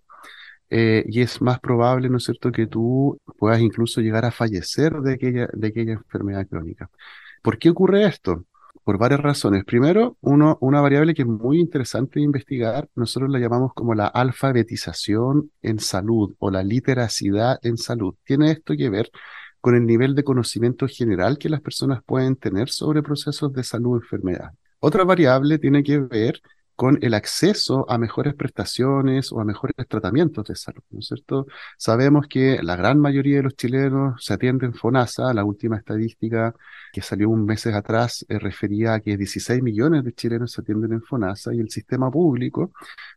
[0.69, 4.93] eh, y es más probable, ¿no es cierto?, que tú puedas incluso llegar a fallecer
[5.01, 6.89] de aquella, de aquella enfermedad crónica.
[7.41, 8.45] ¿Por qué ocurre esto?
[8.89, 9.65] por varias razones.
[9.65, 15.51] Primero, una variable que es muy interesante de investigar, nosotros la llamamos como la alfabetización
[15.61, 18.15] en salud o la literacidad en salud.
[18.23, 19.11] Tiene esto que ver
[19.61, 23.93] con el nivel de conocimiento general que las personas pueden tener sobre procesos de salud
[23.93, 24.53] o enfermedad.
[24.79, 26.41] Otra variable tiene que ver
[26.79, 31.45] con el acceso a mejores prestaciones o a mejores tratamientos de salud, ¿no es cierto?
[31.77, 36.55] Sabemos que la gran mayoría de los chilenos se atienden FONASA, la última estadística
[36.93, 40.93] que salió un mes atrás eh, refería a que 16 millones de chilenos se atienden
[40.93, 42.71] en FONASA y el sistema público,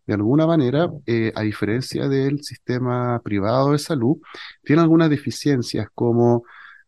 [0.08, 4.16] de alguna manera, eh, a diferencia del sistema privado de salud,
[4.64, 6.42] tiene algunas deficiencias como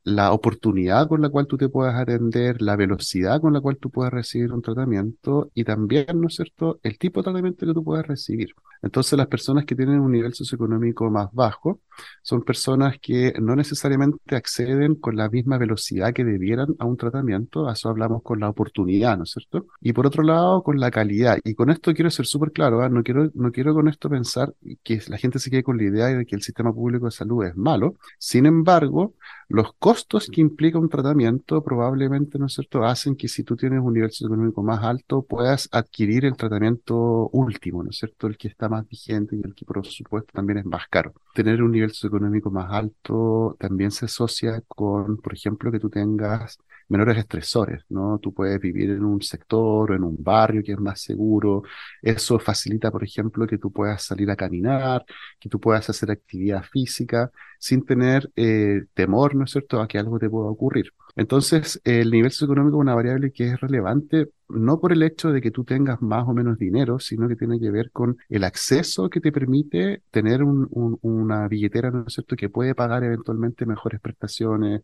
[0.05, 3.90] la oportunidad con la cual tú te puedas atender, la velocidad con la cual tú
[3.90, 7.83] puedas recibir un tratamiento y también, ¿no es cierto?, el tipo de tratamiento que tú
[7.83, 8.51] puedas recibir.
[8.83, 11.81] Entonces, las personas que tienen un nivel socioeconómico más bajo
[12.23, 17.67] son personas que no necesariamente acceden con la misma velocidad que debieran a un tratamiento,
[17.67, 19.69] a eso hablamos con la oportunidad, ¿no es cierto?
[19.81, 21.38] Y por otro lado, con la calidad.
[21.45, 22.90] Y con esto quiero ser súper claro, ¿ah?
[22.90, 26.07] no, quiero, no quiero con esto pensar que la gente se quede con la idea
[26.09, 27.95] de que el sistema público de salud es malo.
[28.19, 29.14] Sin embargo,
[29.49, 29.94] los costos
[30.33, 34.11] que implica un tratamiento probablemente, ¿no es cierto?, hacen que si tú tienes un nivel
[34.11, 38.89] socioeconómico más alto, puedas adquirir el tratamiento último, ¿no es cierto?, el que está más
[38.89, 41.15] vigente y el que por supuesto también es más caro.
[41.35, 46.59] Tener un nivel socioeconómico más alto también se asocia con, por ejemplo, que tú tengas
[46.88, 48.18] menores estresores, ¿no?
[48.20, 51.62] Tú puedes vivir en un sector o en un barrio que es más seguro.
[52.03, 55.05] Eso facilita, por ejemplo, que tú puedas salir a caminar,
[55.40, 59.99] que tú puedas hacer actividad física sin tener eh, temor, ¿no es cierto?, a que
[59.99, 60.92] algo te pueda ocurrir.
[61.16, 65.40] Entonces, el nivel socioeconómico es una variable que es relevante no por el hecho de
[65.40, 69.09] que tú tengas más o menos dinero, sino que tiene que ver con el acceso
[69.09, 74.83] que te permite tener una billetera, ¿no es cierto?, que puede pagar eventualmente mejores prestaciones,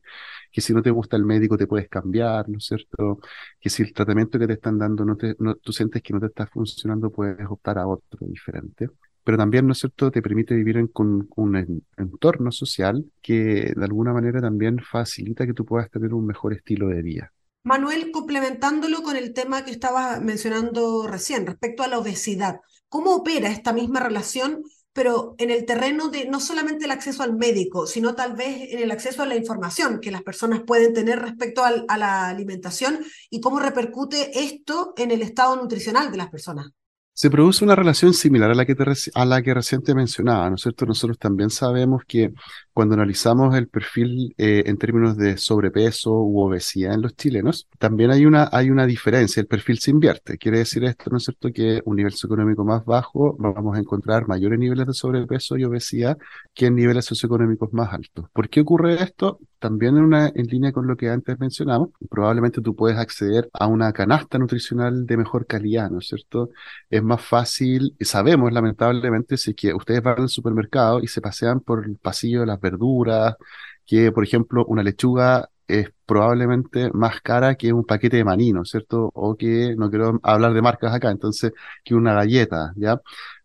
[0.51, 3.21] que si no te gusta el médico te puedes cambiar, ¿no es cierto?,
[3.61, 6.21] que si el tratamiento que te están dando no te, no, tú sientes que no
[6.21, 8.89] te está funcionando, puedes optar a otro diferente
[9.31, 13.85] pero también, ¿no es cierto?, te permite vivir en, con un entorno social que de
[13.85, 17.33] alguna manera también facilita que tú puedas tener un mejor estilo de vida.
[17.63, 23.51] Manuel, complementándolo con el tema que estabas mencionando recién respecto a la obesidad, ¿cómo opera
[23.51, 28.17] esta misma relación, pero en el terreno de no solamente el acceso al médico, sino
[28.17, 31.97] tal vez en el acceso a la información que las personas pueden tener respecto a
[31.97, 32.99] la alimentación
[33.31, 36.73] y cómo repercute esto en el estado nutricional de las personas?
[37.21, 38.75] Se produce una relación similar a la que,
[39.15, 40.87] a la que recién mencionaba, ¿no es cierto?
[40.87, 42.33] Nosotros también sabemos que
[42.73, 48.11] cuando analizamos el perfil eh, en términos de sobrepeso u obesidad en los chilenos, también
[48.11, 50.39] hay una, hay una diferencia, el perfil se invierte.
[50.39, 54.27] Quiere decir esto, ¿no es cierto?, que un nivel socioeconómico más bajo vamos a encontrar
[54.27, 56.17] mayores niveles de sobrepeso y obesidad
[56.55, 58.31] que en niveles socioeconómicos más altos.
[58.33, 59.41] ¿Por qué ocurre esto?
[59.59, 63.67] También en, una, en línea con lo que antes mencionamos, probablemente tú puedes acceder a
[63.67, 66.49] una canasta nutricional de mejor calidad, ¿no es cierto?
[66.89, 71.85] Es más fácil, sabemos lamentablemente, si que ustedes van al supermercado y se pasean por
[71.87, 73.37] el pasillo de las verduras,
[73.87, 78.63] que por ejemplo una lechuga es probablemente más cara que un paquete de maní, ¿no
[78.63, 79.11] es cierto?
[79.15, 81.53] O que, no quiero hablar de marcas acá, entonces,
[81.85, 83.01] que una galleta, ¿ya?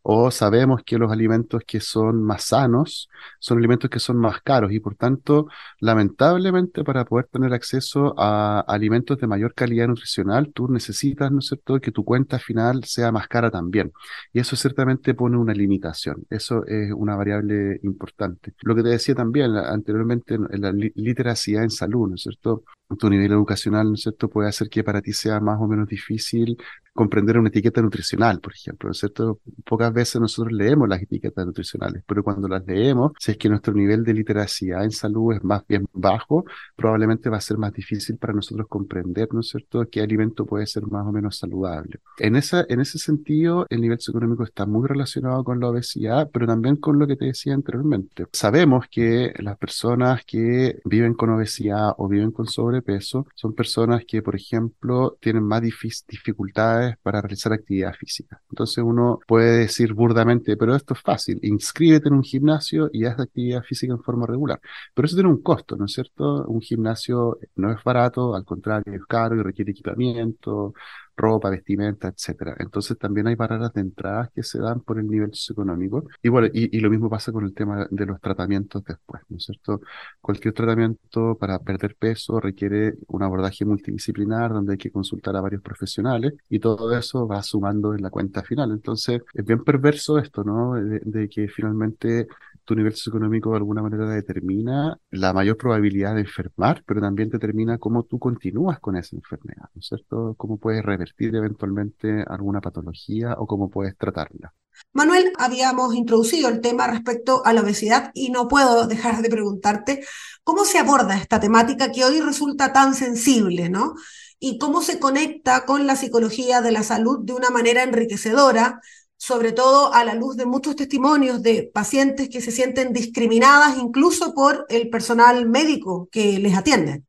[0.08, 4.72] O sabemos que los alimentos que son más sanos son alimentos que son más caros
[4.72, 5.48] y por tanto,
[5.80, 11.48] lamentablemente, para poder tener acceso a alimentos de mayor calidad nutricional, tú necesitas, ¿no es
[11.48, 13.92] cierto?, que tu cuenta final sea más cara también.
[14.32, 16.24] Y eso ciertamente pone una limitación.
[16.30, 18.54] Eso es una variable importante.
[18.62, 22.64] Lo que te decía también anteriormente, la literacia en salud, ¿no es cierto?
[23.00, 25.88] tu nivel educacional, ¿no es cierto?, puede hacer que para ti sea más o menos
[25.88, 26.58] difícil
[26.96, 29.42] comprender una etiqueta nutricional, por ejemplo, ¿no es cierto?
[29.66, 33.74] Pocas veces nosotros leemos las etiquetas nutricionales, pero cuando las leemos, si es que nuestro
[33.74, 38.18] nivel de literacia en salud es más bien bajo, probablemente va a ser más difícil
[38.18, 42.00] para nosotros comprender, ¿no es cierto?, qué alimento puede ser más o menos saludable.
[42.18, 46.48] En, esa, en ese sentido, el nivel socioeconómico está muy relacionado con la obesidad, pero
[46.48, 48.26] también con lo que te decía anteriormente.
[48.32, 54.22] Sabemos que las personas que viven con obesidad o viven con sobrepeso son personas que,
[54.22, 58.42] por ejemplo, tienen más dificultades para realizar actividad física.
[58.50, 63.20] Entonces uno puede decir burdamente, pero esto es fácil, inscríbete en un gimnasio y haz
[63.20, 64.60] actividad física en forma regular.
[64.94, 66.46] Pero eso tiene un costo, ¿no es cierto?
[66.48, 70.74] Un gimnasio no es barato, al contrario, es caro y requiere equipamiento,
[71.16, 72.56] ropa, vestimenta, etcétera.
[72.60, 76.06] Entonces también hay barreras de entrada que se dan por el nivel socioeconómico.
[76.22, 79.46] Y bueno, y, lo mismo pasa con el tema de los tratamientos después, ¿no es
[79.46, 79.82] cierto?
[80.22, 85.62] Cualquier tratamiento para perder peso requiere un abordaje multidisciplinar donde hay que consultar a varios
[85.62, 88.72] profesionales y todo eso va sumando en la cuenta final.
[88.72, 90.76] Entonces es bien perverso esto, ¿no?
[90.76, 92.28] de que finalmente
[92.66, 97.78] tu nivel socioeconómico de alguna manera determina la mayor probabilidad de enfermar, pero también determina
[97.78, 100.36] cómo tú continúas con esa enfermedad, ¿no es cierto?
[100.38, 104.54] Cómo puedes revertir eventualmente alguna patología o cómo puedes tratarla.
[104.94, 110.04] Manuel, habíamos introducido el tema respecto a la obesidad y no puedo dejar de preguntarte
[110.44, 113.94] cómo se aborda esta temática que hoy resulta tan sensible, ¿no?
[114.40, 118.82] Y cómo se conecta con la psicología de la salud de una manera enriquecedora,
[119.26, 124.36] sobre todo a la luz de muchos testimonios de pacientes que se sienten discriminadas incluso
[124.36, 127.02] por el personal médico que les atiende.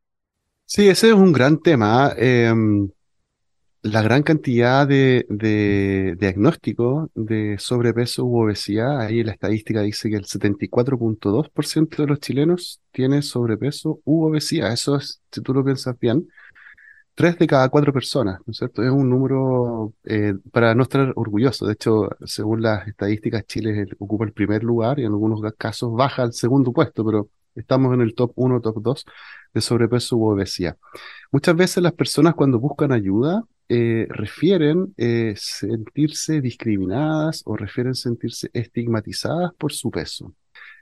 [0.65, 2.15] Sí, ese es un gran tema.
[2.17, 2.89] Em,
[3.83, 10.17] la gran cantidad de, de diagnósticos de sobrepeso u obesidad, ahí la estadística dice que
[10.17, 14.73] el 74.2% de los chilenos tiene sobrepeso u obesidad.
[14.73, 16.27] Eso es, si tú lo piensas bien,
[17.17, 18.83] tres de cada cuatro personas, ¿no es cierto?
[18.85, 21.67] Es un número eh, para no estar orgulloso.
[21.67, 26.23] De hecho, según las estadísticas, Chile ocupa el primer lugar y en algunos casos baja
[26.23, 29.05] al segundo puesto, pero estamos en el top 1, top 2
[29.55, 30.77] de sobrepeso u obesidad.
[31.33, 38.51] Muchas veces las personas cuando buscan ayuda eh, refieren eh, sentirse discriminadas o refieren sentirse
[38.53, 40.35] estigmatizadas por su peso.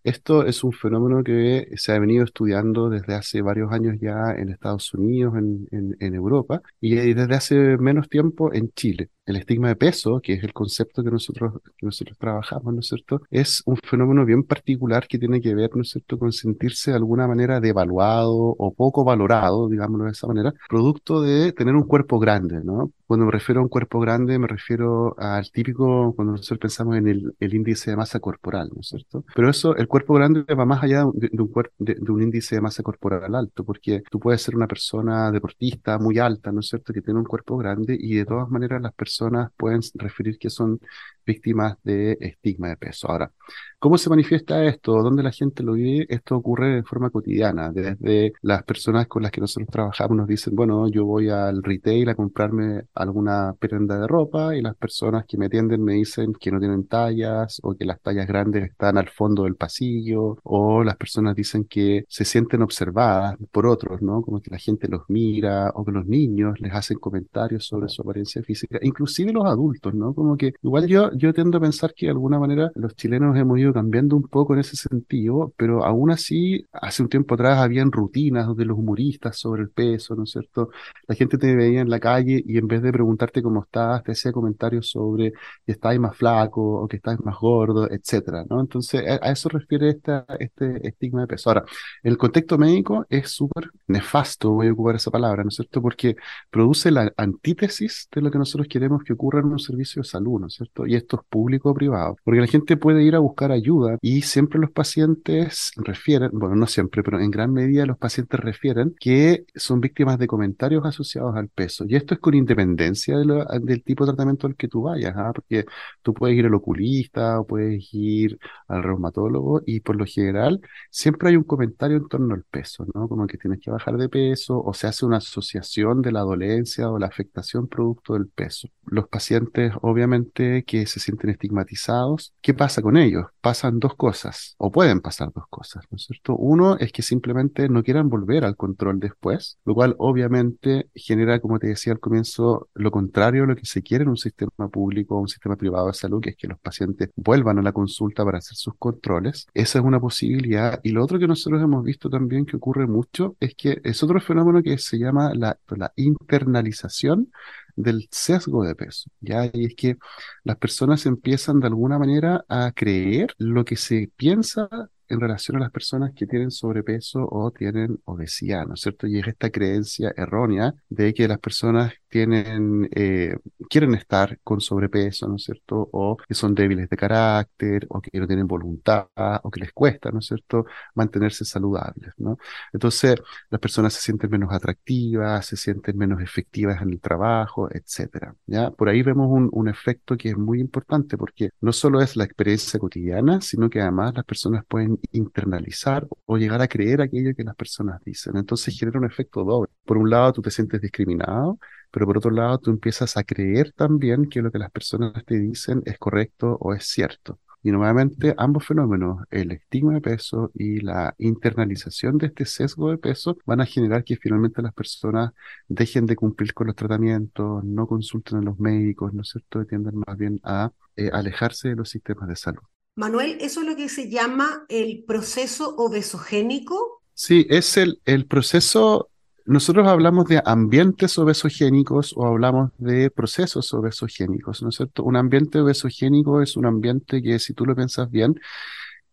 [0.05, 4.51] Esto es un fenómeno que se ha venido estudiando desde hace varios años ya en
[4.51, 9.09] Estados Unidos, en, Europa, y desde hace menos tiempo en Chile.
[9.27, 12.89] El estigma de peso, que es el concepto que nosotros, que nosotros trabajamos, ¿no es
[12.89, 13.23] cierto?
[13.31, 16.99] Es un fenómeno bien particular que tiene que ver, ¿no es cierto?, con sentirse de
[16.99, 22.19] alguna manera devaluado o poco valorado, digámoslo de esa manera, producto de tener un cuerpo
[22.19, 22.93] grande, ¿no?
[23.07, 27.09] Cuando me refiero a un cuerpo grande, me refiero al típico, cuando nosotros pensamos en
[27.09, 29.25] el, el índice de masa corporal, ¿no es cierto?
[29.35, 32.61] Pero eso, el cuerpo grande va más allá de, un, de, de, un índice de
[32.61, 36.93] masa corporal alto, porque tú puedes ser una persona deportista muy alta, ¿no es cierto?,
[36.93, 39.14] que tiene un cuerpo grande y de todas maneras las personas
[39.57, 40.81] pueden referir que son
[41.25, 43.11] víctimas de estigma de peso.
[43.11, 43.31] Ahora,
[43.79, 45.03] ¿cómo se manifiesta esto?
[45.03, 46.07] ¿Dónde la gente lo vive?
[46.09, 47.71] Esto ocurre de forma cotidiana.
[47.73, 52.09] Desde las personas con las que nosotros trabajamos nos dicen, bueno, yo voy al retail
[52.09, 56.51] a comprarme alguna prenda de ropa y las personas que me atienden me dicen que
[56.51, 60.97] no tienen tallas o que las tallas grandes están al fondo del pasillo o las
[60.97, 64.23] personas dicen que se sienten observadas por otros, ¿no?
[64.23, 68.03] Como que la gente los mira o que los niños les hacen comentarios sobre su
[68.03, 70.15] apariencia física, inclusive los adultos, ¿no?
[70.15, 73.59] Como que igual yo yo tiendo a pensar que de alguna manera los chilenos hemos
[73.59, 77.93] ido cambiando un poco en ese sentido, pero aún así, hace un tiempo atrás habían
[77.93, 80.71] rutinas de los humoristas sobre el peso, ¿no es cierto?
[81.07, 84.13] La gente te veía en la calle y en vez de preguntarte cómo estás, te
[84.13, 85.33] hacía comentarios sobre
[85.65, 88.61] que estás más flaco o que estás más gordo, etcétera, ¿no?
[88.61, 91.51] Entonces, a, eso refiere esta, este estigma de peso.
[91.51, 91.65] Ahora,
[92.03, 95.81] el contexto médico es súper nefasto, voy a ocupar esa palabra, ¿no es cierto?
[95.83, 96.17] Porque
[96.51, 100.41] produce la antítesis de lo que nosotros queremos que ocurra en un servicio de salud,
[100.41, 100.87] ¿no es cierto?
[100.87, 104.23] Y esto es público o privado, porque la gente puede ir a buscar ayuda y
[104.23, 109.45] siempre los pacientes refieren, bueno, no siempre, pero en gran medida los pacientes refieren que
[109.55, 111.85] son víctimas de comentarios asociados al peso.
[111.89, 115.33] Y esto es con independencia del tipo de tratamiento al que tú vayas, ¿ah?
[115.35, 115.65] porque
[116.03, 118.39] tú puedes ir al oculista o puedes ir
[118.69, 123.09] al reumatólogo y por lo general siempre hay un comentario en torno al peso, ¿no?
[123.09, 126.91] Como que tienes que bajar de peso o se hace una asociación de la dolencia
[126.91, 128.69] o la afectación producto del peso.
[128.87, 133.27] Los pacientes obviamente que se sienten estigmatizados, ¿qué pasa con ellos?
[133.41, 136.37] Pasan dos cosas, o pueden pasar dos cosas, ¿no es cierto?
[136.37, 141.59] Uno es que simplemente no quieran volver al control después, lo cual obviamente genera, como
[141.59, 145.17] te decía al comienzo, lo contrario a lo que se quiere en un sistema público
[145.17, 148.25] o un sistema privado de salud, que es que los pacientes vuelvan a la consulta
[148.25, 149.47] para hacer sus controles.
[149.55, 150.81] Esa es una posibilidad.
[150.83, 154.21] Y lo otro que nosotros hemos visto también que ocurre mucho es que es otro
[154.21, 157.31] fenómeno que se llama la, la internalización
[157.77, 159.47] del sesgo de peso, ¿ya?
[159.53, 159.97] Y es que
[160.45, 164.69] las personas empiezan de alguna manera a creer lo que se piensa
[165.09, 169.07] en relación a las personas que tienen sobrepeso o tienen obesidad, ¿no es cierto?
[169.07, 173.37] Y es esta creencia errónea de que las personas tienen, eh,
[173.69, 175.89] quieren estar con sobrepeso, ¿no es cierto?
[175.93, 179.09] O que son débiles de carácter, o que no tienen voluntad,
[179.43, 182.39] o que les cuesta, ¿no es cierto?, mantenerse saludables, ¿no?
[182.73, 183.17] Entonces,
[183.51, 188.71] las personas se sienten menos atractivas, se sienten menos efectivas en el trabajo, etcétera, ¿ya?
[188.71, 192.23] Por ahí vemos un, un efecto que es muy importante, porque no solo es la
[192.25, 197.43] experiencia cotidiana, sino que además las personas pueden internalizar o llegar a creer aquello que
[197.43, 198.37] las personas dicen.
[198.37, 199.71] Entonces genera un efecto doble.
[199.85, 201.59] Por un lado, tú te sientes discriminado,
[201.95, 205.39] pero por otro lado, tú empiezas a creer también que lo que las personas te
[205.39, 207.39] dicen es correcto o es cierto.
[207.63, 212.99] Y nuevamente, ambos fenómenos, el estigma de peso y la internalización de este sesgo de
[212.99, 215.31] peso, van a generar que finalmente las personas
[215.69, 219.63] dejen de cumplir con los tratamientos, no consulten a los médicos, ¿no es cierto?
[219.63, 222.63] Y tiendan más bien a eh, alejarse de los sistemas de salud.
[222.97, 227.03] Manuel, ¿eso es lo que se llama el proceso obesogénico?
[227.15, 229.11] Sí, es el, el proceso
[229.47, 235.05] nosotros hablamos de ambientes obesogénicos o hablamos de procesos obesogénicos, ¿no es cierto?
[235.05, 238.41] Un ambiente obesogénico es un ambiente que, si tú lo piensas bien,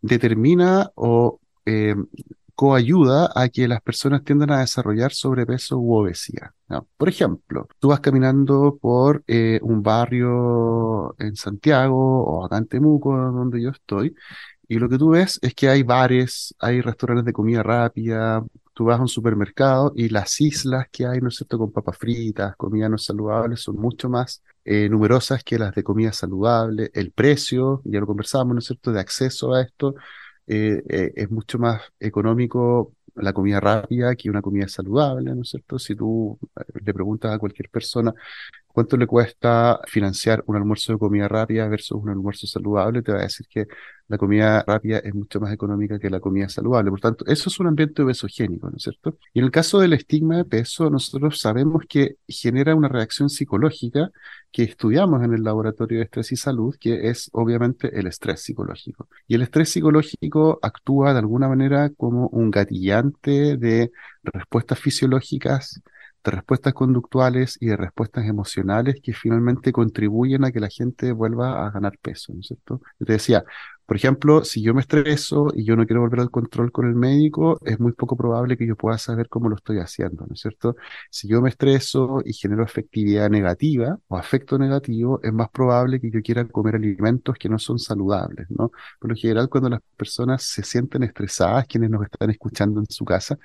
[0.02, 1.96] determina o eh,
[2.56, 6.52] coayuda a que las personas tiendan a desarrollar sobrepeso u obesidad.
[6.98, 13.16] Por ejemplo, tú vas caminando por eh, un barrio en Santiago o acá en Temuco,
[13.18, 14.16] donde yo estoy,
[14.68, 18.42] y lo que tú ves es que hay bares, hay restaurantes de comida rápida,
[18.82, 21.98] tú vas a un supermercado y las islas que hay, ¿no es cierto?, con papas
[22.00, 26.90] fritas, comida no saludable, son mucho más eh, numerosas que las de comida saludable.
[26.96, 29.94] El precio, ya lo conversamos, ¿no es cierto?, de acceso a esto
[30.48, 35.50] eh, eh, es mucho más económico la comida rápida que una comida saludable, ¿no es
[35.50, 35.78] cierto?
[35.78, 36.40] Si tú
[36.84, 38.14] le preguntas a cualquier persona
[38.68, 43.20] cuánto le cuesta financiar un almuerzo de comida rápida versus un almuerzo saludable, te va
[43.20, 43.68] a decir que
[44.12, 46.92] la comida rápida es mucho más económica que la comida saludable.
[46.92, 49.18] Por tanto, eso es un ambiente obesogénico, ¿no es cierto?
[49.34, 54.12] Y en el caso del estigma de peso, nosotros sabemos que genera una reacción psicológica
[54.52, 59.08] que estudiamos en el laboratorio de estrés y salud, que es obviamente el estrés psicológico.
[59.28, 63.94] Y el estrés psicológico actúa de alguna manera como un gatillante de
[64.24, 65.82] respuestas fisiológicas
[66.24, 71.66] de respuestas conductuales y de respuestas emocionales que finalmente contribuyen a que la gente vuelva
[71.66, 72.82] a ganar peso, ¿no es cierto?
[73.00, 73.44] Yo te decía,
[73.92, 76.96] por ejemplo, si yo me estreso y yo no quiero volver al control con el
[76.96, 80.40] médico, es muy poco probable que yo pueda saber cómo lo estoy haciendo, ¿no es
[80.40, 80.78] cierto?
[81.10, 86.10] Si yo me estreso y genero afectividad negativa o afecto negativo, es más probable que
[86.10, 88.72] yo quiera comer alimentos que no son saludables, ¿no?
[88.98, 93.04] Por lo general, cuando las personas se sienten estresadas, quienes nos están escuchando en su
[93.04, 93.38] casa,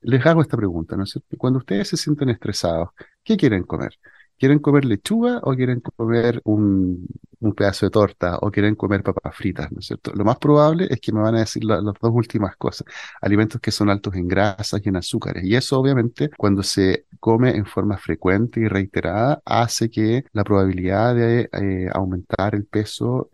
[0.00, 1.36] les hago esta pregunta, ¿no es cierto?
[1.36, 2.88] Cuando ustedes se sienten estresados,
[3.22, 3.98] ¿qué quieren comer?
[4.40, 7.06] ¿Quieren comer lechuga o quieren comer un,
[7.54, 10.12] pedazo de torta o quieren comer papas fritas, ¿no es cierto?
[10.14, 12.86] Lo más probable es que me van a decir las dos últimas cosas,
[13.20, 15.44] alimentos que son altos en grasas y en azúcares.
[15.44, 21.14] Y eso obviamente cuando se come en forma frecuente y reiterada hace que la probabilidad
[21.14, 23.30] de eh, aumentar el peso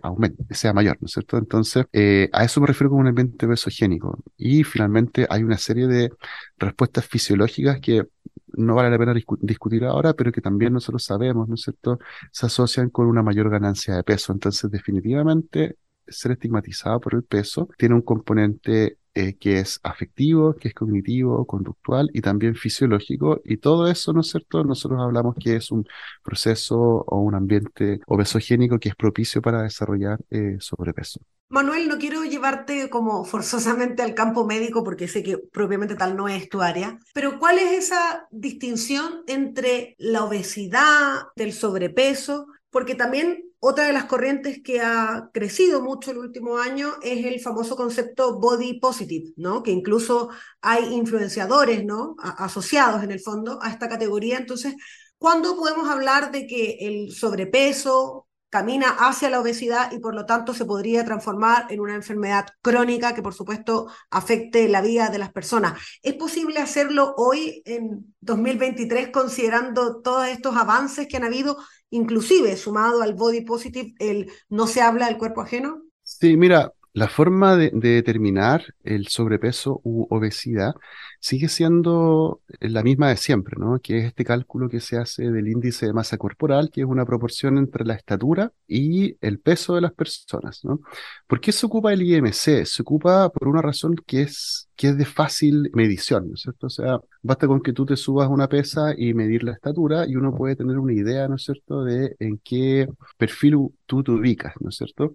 [0.51, 1.39] sea mayor, ¿no es cierto?
[1.39, 4.19] Entonces, eh, a eso me refiero con un ambiente besogénico.
[4.37, 6.11] Y finalmente hay una serie de
[6.59, 8.09] respuestas fisiológicas que
[8.57, 11.99] no vale la pena discutir ahora, pero que también nosotros sabemos, ¿no es cierto?,
[12.33, 14.33] se asocian con una mayor ganancia de peso.
[14.33, 15.77] Entonces, definitivamente,
[16.07, 21.47] ser estigmatizado por el peso tiene un componente eh, que es afectivo, que es cognitivo,
[21.47, 23.41] conductual y también fisiológico.
[23.47, 24.63] Y todo eso, ¿no es cierto?
[24.63, 25.87] Nosotros hablamos que es un
[26.23, 31.21] proceso o un ambiente obesogénico que es propicio para desarrollar eh, sobrepeso.
[31.49, 36.29] Manuel, no quiero llevarte como forzosamente al campo médico porque sé que propiamente tal no
[36.29, 42.49] es tu área, pero ¿cuál es esa distinción entre la obesidad, del sobrepeso?
[42.77, 47.41] Porque también otra de las corrientes que ha crecido mucho el último año es el
[47.41, 49.63] famoso concepto body positive, ¿no?
[49.63, 50.29] Que incluso
[50.61, 52.17] hay influenciadores, ¿no?
[52.21, 54.37] asociados en el fondo a esta categoría.
[54.37, 54.75] Entonces,
[55.17, 60.55] ¿cuándo podemos hablar de que el sobrepeso camina hacia la obesidad y por lo tanto
[60.55, 65.33] se podría transformar en una enfermedad crónica que por supuesto afecte la vida de las
[65.33, 65.81] personas.
[66.03, 71.59] ¿Es posible hacerlo hoy en 2023 considerando todos estos avances que han habido,
[71.91, 75.83] inclusive sumado al body positive, el no se habla del cuerpo ajeno?
[76.03, 80.75] Sí, mira, la forma de, determinar el sobrepeso u obesidad
[81.21, 83.79] sigue siendo la misma de siempre, ¿no?
[83.81, 87.05] Que es este cálculo que se hace del índice de masa corporal, que es una
[87.05, 90.81] proporción entre la estatura y el peso de las personas, ¿no?
[91.27, 92.65] ¿Por qué se ocupa el IMC?
[92.65, 96.69] Se ocupa por una razón que es, que es de fácil medición, ¿no es cierto?
[96.69, 100.17] O sea, basta con que tú te subas una pesa y medir la estatura y
[100.17, 102.89] uno puede tener una idea, ¿no es cierto?, de en qué
[103.19, 105.15] perfil tú te ubicas, ¿no es cierto?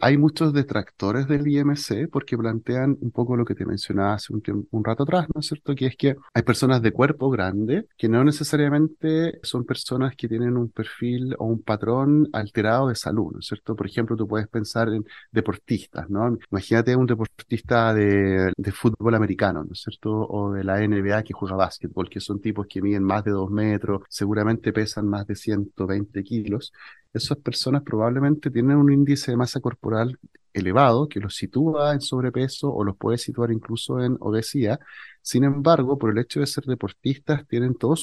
[0.00, 4.42] Hay muchos detractores del IMC porque plantean un poco lo que te mencionaba hace un,
[4.70, 5.74] un rato atrás, ¿no es cierto?
[5.74, 10.56] Que es que hay personas de cuerpo grande que no necesariamente son personas que tienen
[10.56, 13.74] un perfil o un patrón alterado de salud, ¿no es cierto?
[13.74, 16.38] Por ejemplo, tú puedes pensar en deportistas, ¿no?
[16.52, 20.12] Imagínate un deportista de, de fútbol americano, ¿no es cierto?
[20.28, 23.50] O de la NBA que juega básquetbol, que son tipos que miden más de dos
[23.50, 26.72] metros, seguramente pesan más de 120 kilos
[27.12, 30.18] esas personas probablemente tienen un índice de masa corporal
[30.52, 34.80] elevado que los sitúa en sobrepeso o los puede situar incluso en obesidad
[35.22, 38.00] Sin embargo, por el hecho de ser deportistas, tienen todos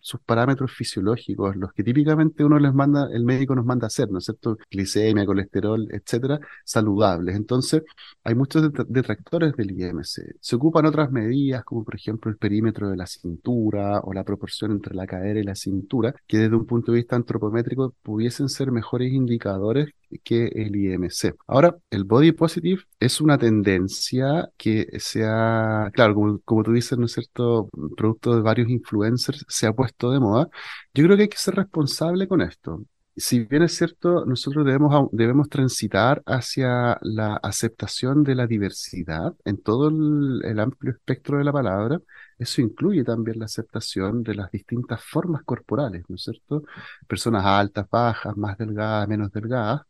[0.00, 4.18] sus, parámetros fisiológicos, los que típicamente uno les manda, el médico nos manda hacer, ¿no
[4.18, 4.58] es cierto?
[4.70, 7.36] Glicemia, colesterol, etcétera, saludables.
[7.36, 7.82] Entonces,
[8.24, 10.36] hay muchos detractores del IMC.
[10.40, 14.72] Se ocupan otras medidas, como por ejemplo el perímetro de la cintura o la proporción
[14.72, 18.70] entre la cadera y la cintura, que desde un punto de vista antropométrico pudiesen ser
[18.72, 19.90] mejores indicadores
[20.24, 21.34] que el IMC.
[21.46, 26.98] Ahora, el body positive es una tendencia que se ha, claro, como, como tú dices,
[26.98, 30.48] ¿no es cierto?, producto de varios influencers, se ha puesto de moda.
[30.94, 32.84] Yo creo que hay que ser responsable con esto.
[33.16, 39.62] Si bien es cierto, nosotros debemos, debemos transitar hacia la aceptación de la diversidad en
[39.62, 41.98] todo el amplio espectro de la palabra,
[42.38, 46.64] eso incluye también la aceptación de las distintas formas corporales, ¿no es cierto?
[47.06, 49.82] Personas altas, bajas, más delgadas, menos delgadas.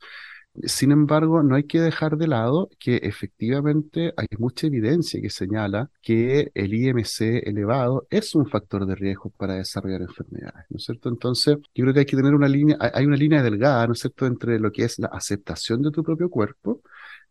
[0.65, 5.91] Sin embargo, no hay que dejar de lado que efectivamente hay mucha evidencia que señala
[6.01, 11.11] que el IMC elevado es un factor de riesgo para desarrollar enfermedades, ¿no es cierto?
[11.11, 14.01] Entonces, yo creo que hay que tener una línea, hay una línea delgada, ¿no es
[14.01, 16.81] cierto?, entre lo que es la aceptación de tu propio cuerpo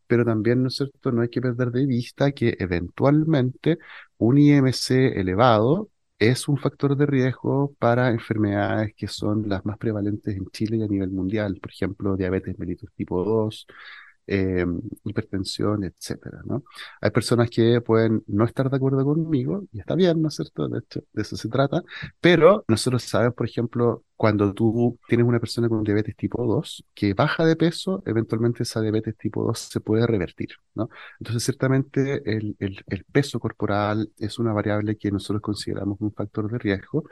[0.07, 3.77] pero también, ¿no es cierto?, no hay que perder de vista que eventualmente
[4.17, 5.89] un IMC elevado
[6.19, 10.83] es un factor de riesgo para enfermedades que son las más prevalentes en Chile y
[10.83, 13.67] a nivel mundial, por ejemplo, diabetes mellitus tipo 2,
[14.27, 14.65] eh,
[15.03, 16.63] hipertensión, etcétera, ¿no?
[17.01, 20.67] Hay personas que pueden no estar de acuerdo conmigo, y está bien, ¿no es cierto?
[20.67, 21.83] De hecho, de eso se trata,
[22.19, 27.13] pero nosotros sabemos, por ejemplo, cuando tú tienes una persona con diabetes tipo 2 que
[27.13, 30.89] baja de peso, eventualmente esa diabetes tipo 2 se puede revertir, ¿no?
[31.19, 36.49] Entonces, ciertamente el, el, el peso corporal es una variable que nosotros consideramos un factor
[36.49, 37.03] de riesgo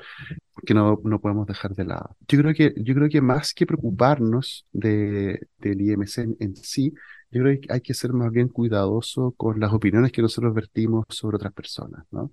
[0.65, 2.15] que no, no podemos dejar de lado.
[2.27, 6.93] Yo creo que, yo creo que más que preocuparnos de, del IMC en, en sí,
[7.31, 11.05] yo creo que hay que ser más bien cuidadoso con las opiniones que nosotros vertimos
[11.09, 12.31] sobre otras personas, ¿no?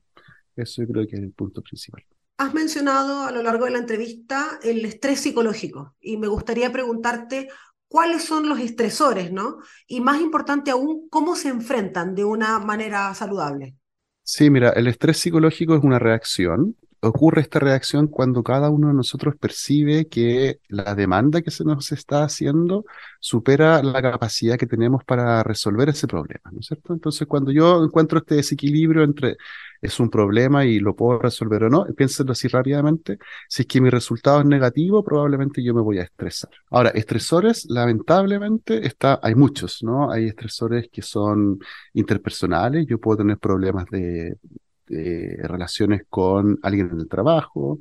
[0.56, 2.04] Eso yo creo que es el punto principal.
[2.40, 7.48] Has mencionado a lo largo de la entrevista el estrés psicológico y me gustaría preguntarte
[7.86, 9.58] cuáles son los estresores, ¿no?
[9.86, 13.76] Y más importante aún, cómo se enfrentan de una manera saludable.
[14.22, 16.76] Sí, mira, el estrés psicológico es una reacción.
[17.02, 21.92] Ocurre esta reacción cuando cada uno de nosotros percibe que la demanda que se nos
[21.92, 22.84] está haciendo
[23.20, 26.92] supera la capacidad que tenemos para resolver ese problema, ¿no es cierto?
[26.92, 29.38] Entonces, cuando yo encuentro este desequilibrio entre
[29.80, 33.80] es un problema y lo puedo resolver o no, piénsenlo así rápidamente, si es que
[33.80, 36.50] mi resultado es negativo, probablemente yo me voy a estresar.
[36.70, 40.10] Ahora, estresores, lamentablemente, está, hay muchos, ¿no?
[40.10, 41.58] Hay estresores que son
[41.94, 44.36] interpersonales, yo puedo tener problemas de,
[44.90, 47.78] de relaciones con alguien en el trabajo,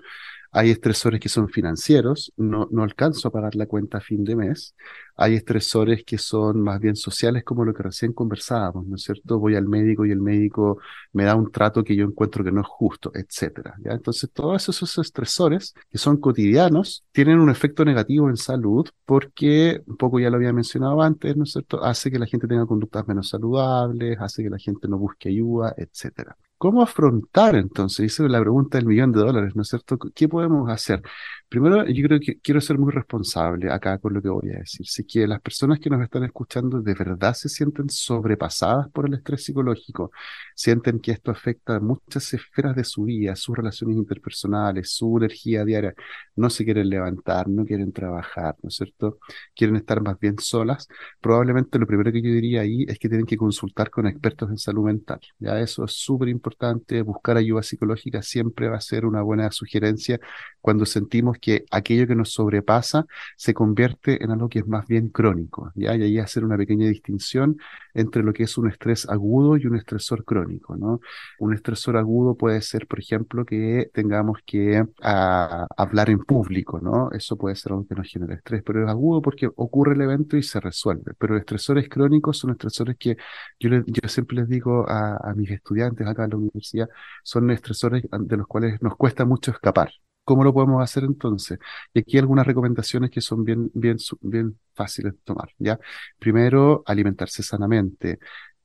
[0.51, 4.35] hay estresores que son financieros, no, no alcanzo a pagar la cuenta a fin de
[4.35, 4.75] mes.
[5.15, 9.37] Hay estresores que son más bien sociales, como lo que recién conversábamos, ¿no es cierto?
[9.37, 10.79] Voy al médico y el médico
[11.13, 13.75] me da un trato que yo encuentro que no es justo, etcétera.
[13.85, 19.97] Entonces, todos esos estresores que son cotidianos tienen un efecto negativo en salud porque, un
[19.97, 21.83] poco ya lo había mencionado antes, ¿no es cierto?
[21.83, 25.75] Hace que la gente tenga conductas menos saludables, hace que la gente no busque ayuda,
[25.77, 26.35] etcétera.
[26.59, 28.11] ¿Cómo afrontar entonces?
[28.13, 29.97] Esa es la pregunta del millón de dólares, ¿no es cierto?
[30.13, 31.01] ¿Qué podemos hacer?
[31.49, 34.85] Primero, yo creo que quiero ser muy responsable acá con lo que voy a decir.
[34.85, 39.45] Si las personas que nos están escuchando de verdad se sienten sobrepasadas por el estrés
[39.45, 40.11] psicológico,
[40.55, 45.95] sienten que esto afecta muchas esferas de su vida, sus relaciones interpersonales, su energía diaria,
[46.35, 49.17] no se quieren levantar, no quieren trabajar, ¿no es cierto?
[49.55, 50.87] Quieren estar más bien solas,
[51.19, 54.57] probablemente lo primero que yo diría ahí es que tienen que consultar con expertos en
[54.59, 55.19] salud mental.
[55.39, 60.19] Ya eso es súper importante, buscar ayuda psicológica siempre va a ser una buena sugerencia
[60.61, 65.09] cuando sentimos que aquello que nos sobrepasa se convierte en algo que es más bien
[65.09, 65.95] crónico, ¿ya?
[65.95, 67.57] Y ahí hacer una pequeña distinción
[67.93, 70.99] entre lo que es un estrés agudo y un estresor crónico, ¿no?
[71.39, 77.11] Un estresor agudo puede ser, por ejemplo, que tengamos que a, hablar en público, ¿no?
[77.11, 80.37] Eso puede ser algo que nos genera estrés, pero es agudo porque ocurre el evento
[80.37, 81.13] y se resuelve.
[81.17, 83.17] Pero estresores crónicos son estresores que
[83.59, 86.89] yo, yo siempre les digo a, a mis estudiantes acá en la universidad,
[87.23, 89.91] son estresores de los cuales nos cuesta mucho escapar,
[90.29, 91.57] ¿Cómo lo podemos hacer entonces?
[91.91, 95.79] Y aquí algunas recomendaciones que son bien, bien, bien fáciles de tomar, ¿ya?
[96.19, 98.19] Primero, alimentarse sanamente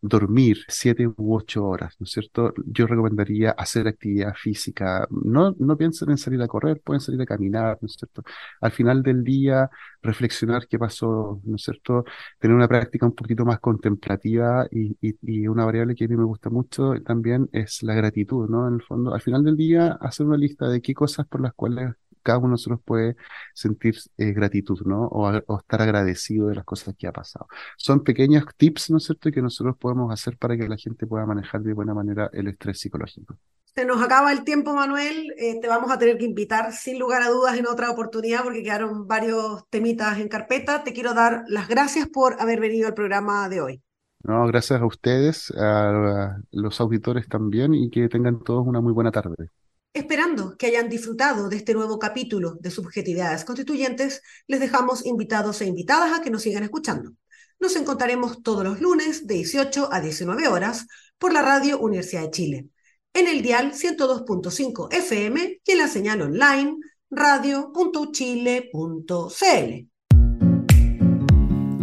[0.09, 2.53] dormir siete u ocho horas, ¿no es cierto?
[2.67, 5.07] Yo recomendaría hacer actividad física.
[5.11, 8.23] No, no piensen en salir a correr, pueden salir a caminar, ¿no es cierto?
[8.61, 9.71] Al final del día,
[10.03, 12.05] reflexionar qué pasó, ¿no es cierto?
[12.39, 16.17] Tener una práctica un poquito más contemplativa y, y, y una variable que a mí
[16.17, 18.69] me gusta mucho también es la gratitud, ¿no?
[18.69, 21.55] En el fondo, al final del día, hacer una lista de qué cosas por las
[21.55, 21.95] cuales
[22.25, 23.17] cada uno de nosotros puede
[23.55, 25.07] sentir eh, gratitud, ¿no?
[25.07, 27.47] O, o, estar agradecido de las cosas que ha pasado.
[27.77, 31.27] Son pequeños tips, ¿no es cierto?, que nosotros podemos hacer para que la gente pueda
[31.27, 33.37] manejar de buena manera el estrés psicológico.
[33.75, 35.35] Se nos acaba el tiempo, Manuel.
[35.37, 38.63] Eh, te vamos a tener que invitar sin lugar a dudas en otra oportunidad porque
[38.63, 40.85] quedaron varios temitas en carpeta.
[40.85, 43.83] Te quiero dar las gracias por haber venido al programa de hoy.
[44.23, 49.11] No, gracias a ustedes, a los auditores también y que tengan todos una muy buena
[49.11, 49.51] tarde.
[49.95, 55.67] Esperando que hayan disfrutado de este nuevo capítulo de Subjetividades Constituyentes, les dejamos invitados e
[55.67, 57.13] invitadas a que nos sigan escuchando.
[57.61, 62.31] Nos encontraremos todos los lunes de 18 a 19 horas por la Radio Universidad de
[62.33, 62.69] Chile
[63.13, 66.77] en el dial 102.5 FM y en la señal online
[67.09, 68.69] radio.chile.cl.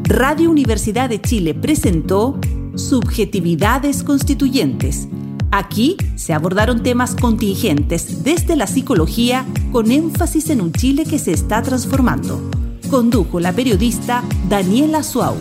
[0.03, 2.38] Radio Universidad de Chile presentó
[2.76, 5.07] Subjetividades Constituyentes.
[5.51, 11.33] Aquí se abordaron temas contingentes desde la psicología con énfasis en un Chile que se
[11.33, 12.41] está transformando.
[12.89, 15.35] Condujo la periodista Daniela Suau.